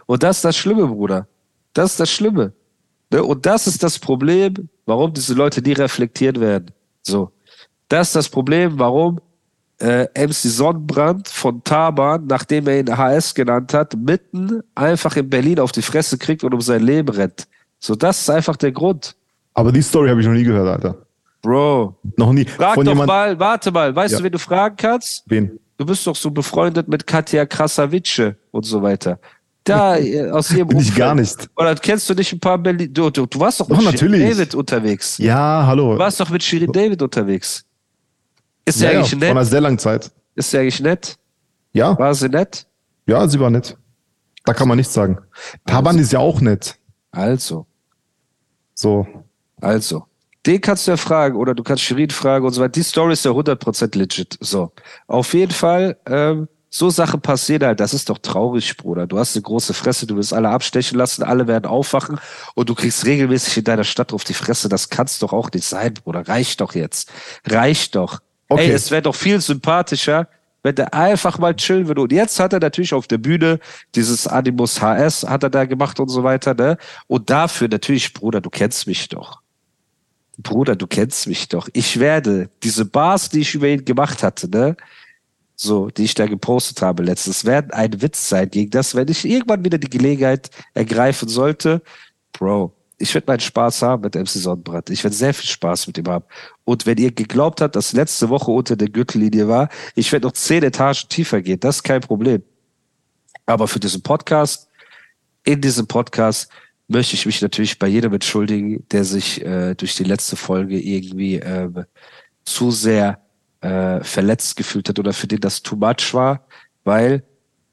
Und 0.05 0.21
das 0.21 0.38
ist 0.38 0.45
das 0.45 0.55
Schlimme, 0.55 0.86
Bruder. 0.86 1.27
Das 1.73 1.93
ist 1.93 1.99
das 1.99 2.12
Schlimme. 2.12 2.53
Ne? 3.12 3.23
Und 3.23 3.47
das 3.47 3.65
ist 3.65 3.81
das 3.81 3.97
Problem, 3.97 4.69
warum 4.86 5.12
diese 5.12 5.34
Leute 5.34 5.63
nie 5.63 5.73
reflektiert 5.73 6.39
werden. 6.39 6.67
So. 7.01 7.31
Das 7.89 8.10
ist 8.10 8.15
das 8.15 8.29
Problem, 8.29 8.77
warum 8.77 9.19
äh, 9.80 10.06
MC 10.18 10.34
Sonnenbrand 10.34 11.28
von 11.28 11.64
Taban, 11.64 12.26
nachdem 12.28 12.68
er 12.68 12.80
ihn 12.80 12.98
HS 12.98 13.36
genannt 13.36 13.74
hat, 13.74 13.96
mitten 13.98 14.62
einfach 14.74 15.16
in 15.18 15.30
Berlin 15.30 15.60
auf 15.60 15.72
die 15.72 15.82
Fresse 15.82 16.18
kriegt 16.18 16.44
und 16.44 16.54
um 16.54 16.62
sein 16.62 16.82
Leben 16.82 17.10
rennt. 17.10 17.48
So, 17.80 17.96
das 17.96 18.22
ist 18.22 18.30
einfach 18.30 18.56
der 18.56 18.72
Grund. 18.72 19.16
Aber 19.54 19.72
die 19.72 19.82
Story 19.82 20.10
habe 20.10 20.22
ich 20.22 20.28
noch 20.28 20.34
nie 20.34 20.44
gehört, 20.44 20.68
Alter. 20.68 20.98
Bro, 21.42 21.96
Noch 22.18 22.34
nie. 22.34 22.46
frag 22.46 22.74
Von 22.76 22.86
doch 22.86 22.94
jemand, 22.94 23.08
mal, 23.08 23.40
warte 23.40 23.72
mal, 23.72 23.96
weißt 23.96 24.14
Ja. 24.14 24.18
du, 24.20 24.24
wen 24.24 24.32
du 24.32 24.40
fragen 24.40 24.76
kannst? 24.78 25.24
Wen? 25.28 25.60
Du 25.78 25.86
bist 25.86 26.08
doch 26.08 26.16
so 26.16 26.32
befreundet 26.32 26.88
mit 26.88 27.06
Katja 27.06 27.46
Krasavice 27.46 28.34
und 28.52 28.66
so 28.66 28.82
weiter. 28.82 29.20
Da, 29.64 29.98
äh, 29.98 30.30
aus 30.32 30.52
ihrem 30.52 30.70
Bin 30.70 30.80
ich 30.80 30.96
gar 30.96 31.14
nicht. 31.16 31.50
Oder 31.58 31.76
kennst 31.76 32.10
du 32.10 32.14
nicht 32.14 32.32
ein 32.34 32.40
paar 32.40 32.58
Berlin? 32.58 32.92
Du, 32.94 33.10
du, 33.10 33.26
du 33.26 33.40
warst 33.40 33.60
doch 33.60 33.68
mit 33.68 33.78
Doch, 33.78 33.84
Shirin 33.84 34.12
natürlich. 34.12 34.30
David 34.38 34.56
unterwegs. 34.56 35.18
Ja, 35.18 35.66
hallo. 35.68 35.94
Du 35.94 36.00
warst 36.00 36.20
doch 36.20 36.30
mit 36.30 36.42
Shirin 36.44 36.72
David 36.72 37.02
unterwegs. 37.02 37.64
Ist 38.65 38.80
sie 38.80 38.86
ja, 38.86 38.91
ja, 38.91 38.97
eigentlich 38.99 39.12
Vor 39.12 39.19
nett? 39.19 39.32
einer 39.32 39.45
sehr 39.45 39.62
langen 39.62 39.80
Zeit. 39.80 40.12
Ist 40.36 40.51
sie 40.51 40.58
eigentlich 40.60 40.80
nett? 40.80 41.17
Ja, 41.73 41.97
War 41.97 42.13
sie 42.15 42.30
nett? 42.30 42.67
ja, 43.08 43.28
sie 43.28 43.39
war 43.39 43.49
nett. 43.49 43.78
Da 44.43 44.54
kann 44.54 44.67
man 44.67 44.78
nichts 44.78 44.93
sagen. 44.93 45.17
Taban 45.65 45.97
ist 45.99 46.12
ja 46.12 46.19
auch 46.19 46.39
nett. 46.41 46.75
Also, 47.12 47.65
So. 48.73 49.08
also. 49.62 50.06
Den 50.45 50.62
kannst 50.62 50.86
du 50.86 50.91
ja 50.91 50.97
fragen 50.97 51.38
oder 51.38 51.56
du 51.56 51.63
kannst 51.63 51.82
Shirin 51.84 52.12
fragen 52.12 52.45
und 52.45 52.54
so 52.54 52.62
weiter. 52.62 52.73
Die 52.73 52.84
Story 52.84 53.13
ist 53.13 53.25
ja 53.25 53.32
100% 53.32 53.97
legit. 53.97 54.38
So. 54.41 54.71
Auf 55.08 55.34
jeden 55.34 55.51
Fall, 55.51 55.97
ähm, 56.06 56.47
so 56.69 56.89
Sachen 56.91 57.21
passieren 57.21 57.63
halt. 57.65 57.80
Das 57.80 57.93
ist 57.95 58.10
doch 58.10 58.19
traurig, 58.19 58.78
Bruder. 58.78 59.08
Du 59.08 59.17
hast 59.17 59.36
eine 59.36 59.41
große 59.41 59.73
Fresse, 59.73 60.06
du 60.06 60.17
willst 60.17 60.34
alle 60.34 60.49
abstechen 60.49 60.97
lassen, 60.99 61.23
alle 61.23 61.47
werden 61.47 61.65
aufwachen 61.65 62.19
und 62.54 62.69
du 62.69 62.75
kriegst 62.75 63.06
regelmäßig 63.06 63.58
in 63.58 63.63
deiner 63.63 63.86
Stadt 63.86 64.13
auf 64.13 64.23
die 64.23 64.34
Fresse. 64.36 64.69
Das 64.69 64.89
kann's 64.89 65.17
doch 65.17 65.34
auch 65.34 65.49
nicht 65.51 65.65
sein, 65.65 65.95
Bruder. 65.95 66.28
Reicht 66.28 66.62
doch 66.62 66.75
jetzt. 66.75 67.12
Reicht 67.47 67.95
doch. 67.95 68.19
Okay. 68.49 68.67
Ey, 68.67 68.71
es 68.71 68.91
wäre 68.91 69.01
doch 69.01 69.15
viel 69.15 69.41
sympathischer, 69.41 70.27
wenn 70.63 70.75
der 70.75 70.93
einfach 70.93 71.38
mal 71.38 71.55
chillen 71.55 71.88
würde. 71.88 72.01
Und 72.01 72.12
jetzt 72.12 72.39
hat 72.39 72.53
er 72.53 72.60
natürlich 72.60 72.93
auf 72.93 73.08
der 73.08 73.17
Bühne 73.17 73.60
dieses 73.93 74.27
Animus 74.27 74.81
HS 74.81 75.23
hat 75.23 75.43
er 75.43 75.49
da 75.49 75.65
gemacht 75.65 75.99
und 75.99 76.10
so 76.10 76.23
weiter, 76.23 76.53
ne? 76.53 76.77
Und 77.08 77.29
dafür 77.29 77.67
natürlich, 77.67 78.13
Bruder, 78.13 78.41
du 78.41 78.49
kennst 78.49 78.88
mich 78.88 79.08
doch. 79.08 79.41
Bruder, 80.38 80.75
du 80.75 80.88
kennst 80.88 81.27
mich 81.27 81.47
doch. 81.47 81.69
Ich 81.73 81.99
werde 81.99 82.49
diese 82.63 82.86
Bars, 82.86 83.29
die 83.29 83.41
ich 83.41 83.55
über 83.55 83.67
ihn 83.67 83.86
gemacht 83.86 84.23
hatte, 84.23 84.49
ne? 84.49 84.75
So, 85.55 85.89
die 85.89 86.03
ich 86.03 86.15
da 86.15 86.25
gepostet 86.25 86.81
habe 86.81 87.03
letztens, 87.03 87.45
werden 87.45 87.71
ein 87.71 88.01
Witz 88.01 88.27
sein 88.27 88.49
gegen 88.49 88.71
das, 88.71 88.93
wenn 88.95 89.08
ich 89.08 89.23
irgendwann 89.23 89.63
wieder 89.63 89.77
die 89.77 89.89
Gelegenheit 89.89 90.49
ergreifen 90.73 91.29
sollte. 91.29 91.81
Bro, 92.34 92.73
ich 92.97 93.13
werde 93.13 93.27
meinen 93.27 93.39
Spaß 93.39 93.81
haben 93.81 94.03
mit 94.03 94.15
MC 94.15 94.27
Sonnenbrand. 94.27 94.89
Ich 94.89 95.03
werde 95.03 95.15
sehr 95.15 95.34
viel 95.34 95.49
Spaß 95.49 95.88
mit 95.88 95.97
ihm 95.97 96.08
haben. 96.08 96.25
Und 96.63 96.86
wenn 96.86 96.97
ihr 96.97 97.12
geglaubt 97.12 97.62
habt, 97.62 97.75
dass 97.75 97.93
letzte 97.93 98.29
Woche 98.29 98.51
unter 98.51 98.75
der 98.75 98.89
Gürtellinie 98.89 99.47
war, 99.47 99.69
ich 99.95 100.12
werde 100.12 100.27
noch 100.27 100.34
zehn 100.34 100.63
Etagen 100.63 101.10
tiefer 101.10 101.41
gehen. 101.41 101.60
Das 101.60 101.77
ist 101.77 101.84
kein 101.84 102.01
Problem. 102.01 102.43
Aber 103.45 103.67
für 103.67 103.79
diesen 103.79 104.01
Podcast, 104.01 104.69
in 105.43 105.62
diesem 105.62 105.88
Podcast 105.88 106.49
möchte 106.88 107.15
ich 107.15 107.25
mich 107.25 107.41
natürlich 107.41 107.77
bei 107.79 107.88
jedem 107.88 108.13
entschuldigen, 108.13 108.86
der 108.89 109.03
sich 109.03 109.43
äh, 109.43 109.75
durch 109.75 109.95
die 109.95 110.03
letzte 110.03 110.36
Folge 110.36 110.79
irgendwie 110.79 111.36
ähm, 111.36 111.86
zu 112.45 112.71
sehr 112.71 113.19
äh, 113.62 114.01
verletzt 114.03 114.55
gefühlt 114.55 114.88
hat 114.88 114.99
oder 114.99 115.13
für 115.13 115.27
den 115.27 115.39
das 115.39 115.62
too 115.62 115.75
much 115.75 116.13
war, 116.13 116.45
weil 116.84 117.23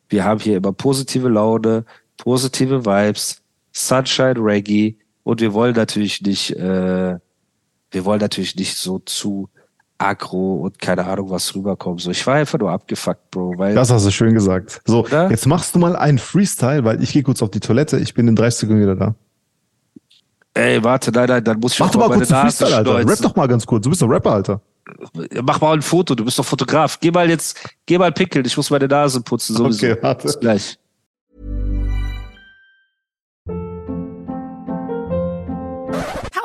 wir 0.09 0.25
haben 0.25 0.41
hier 0.41 0.57
immer 0.57 0.73
positive 0.73 1.29
Laune, 1.29 1.85
positive 2.17 2.85
Vibes, 2.85 3.43
Sunshine 3.73 4.37
Reggae 4.37 4.97
und 5.25 5.41
wir 5.41 5.53
wollen 5.55 5.75
natürlich 5.75 6.23
nicht, 6.23 6.51
äh, 6.57 7.19
wir 7.91 8.05
wollen 8.05 8.21
natürlich 8.21 8.57
nicht 8.57 8.77
so 8.77 8.99
zu 9.01 9.49
aggro 9.99 10.57
und 10.57 10.81
keine 10.81 11.05
Ahnung 11.07 11.31
was 11.31 11.55
rüberkommen. 11.55 11.99
So, 11.99 12.11
ich 12.11 12.27
war 12.27 12.35
einfach 12.35 12.59
nur 12.59 12.71
abgefuckt, 12.71 13.31
Bro. 13.31 13.55
Weil, 13.59 13.75
Das 13.75 13.91
hast 13.91 14.05
du 14.05 14.11
schön 14.11 14.35
gesagt. 14.35 14.81
So, 14.85 15.05
Oder? 15.05 15.31
jetzt 15.31 15.47
machst 15.47 15.75
du 15.75 15.79
mal 15.79 15.95
einen 15.95 16.19
Freestyle, 16.19 16.85
weil 16.85 17.03
ich 17.03 17.13
gehe 17.13 17.23
kurz 17.23 17.41
auf 17.43 17.51
die 17.51 17.61
Toilette. 17.61 17.99
Ich 17.99 18.13
bin 18.15 18.27
in 18.27 18.35
30 18.35 18.61
Sekunden 18.61 18.83
wieder 18.83 18.97
da. 18.97 19.15
ey, 20.55 20.83
warte, 20.83 21.13
nein, 21.13 21.29
nein, 21.29 21.45
dann 21.45 21.61
muss 21.61 21.75
ich 21.75 21.79
Mach 21.79 21.91
doch 21.91 22.01
mal 22.01 22.09
kurz 22.17 22.33
einen 22.33 22.43
Freestyle, 22.43 22.75
Alter. 22.77 22.95
Rap 22.97 23.03
schneuzen. 23.03 23.23
doch 23.23 23.37
mal 23.37 23.47
ganz 23.47 23.65
kurz. 23.65 23.85
Du 23.85 23.91
bist 23.91 24.03
doch 24.03 24.09
Rapper, 24.09 24.33
Alter. 24.33 24.61
Mach 25.45 25.61
mal 25.61 25.75
ein 25.75 25.83
Foto, 25.83 26.17
du 26.17 26.25
bist 26.25 26.37
doch 26.39 26.45
Fotograf. 26.45 26.99
Geh 26.99 27.13
mal 27.13 27.31
jetzt, 27.31 27.65
geh 27.87 27.97
mal 27.97 28.11
pinkeln, 28.11 28.45
ich 28.45 28.57
muss 28.57 28.71
meine 28.71 28.89
Nase 28.89 29.21
putzen, 29.21 29.55
sowieso. 29.55 29.87
Okay, 29.87 29.97
warte. 30.03 30.27
Bis 30.27 30.41
gleich. 30.41 30.79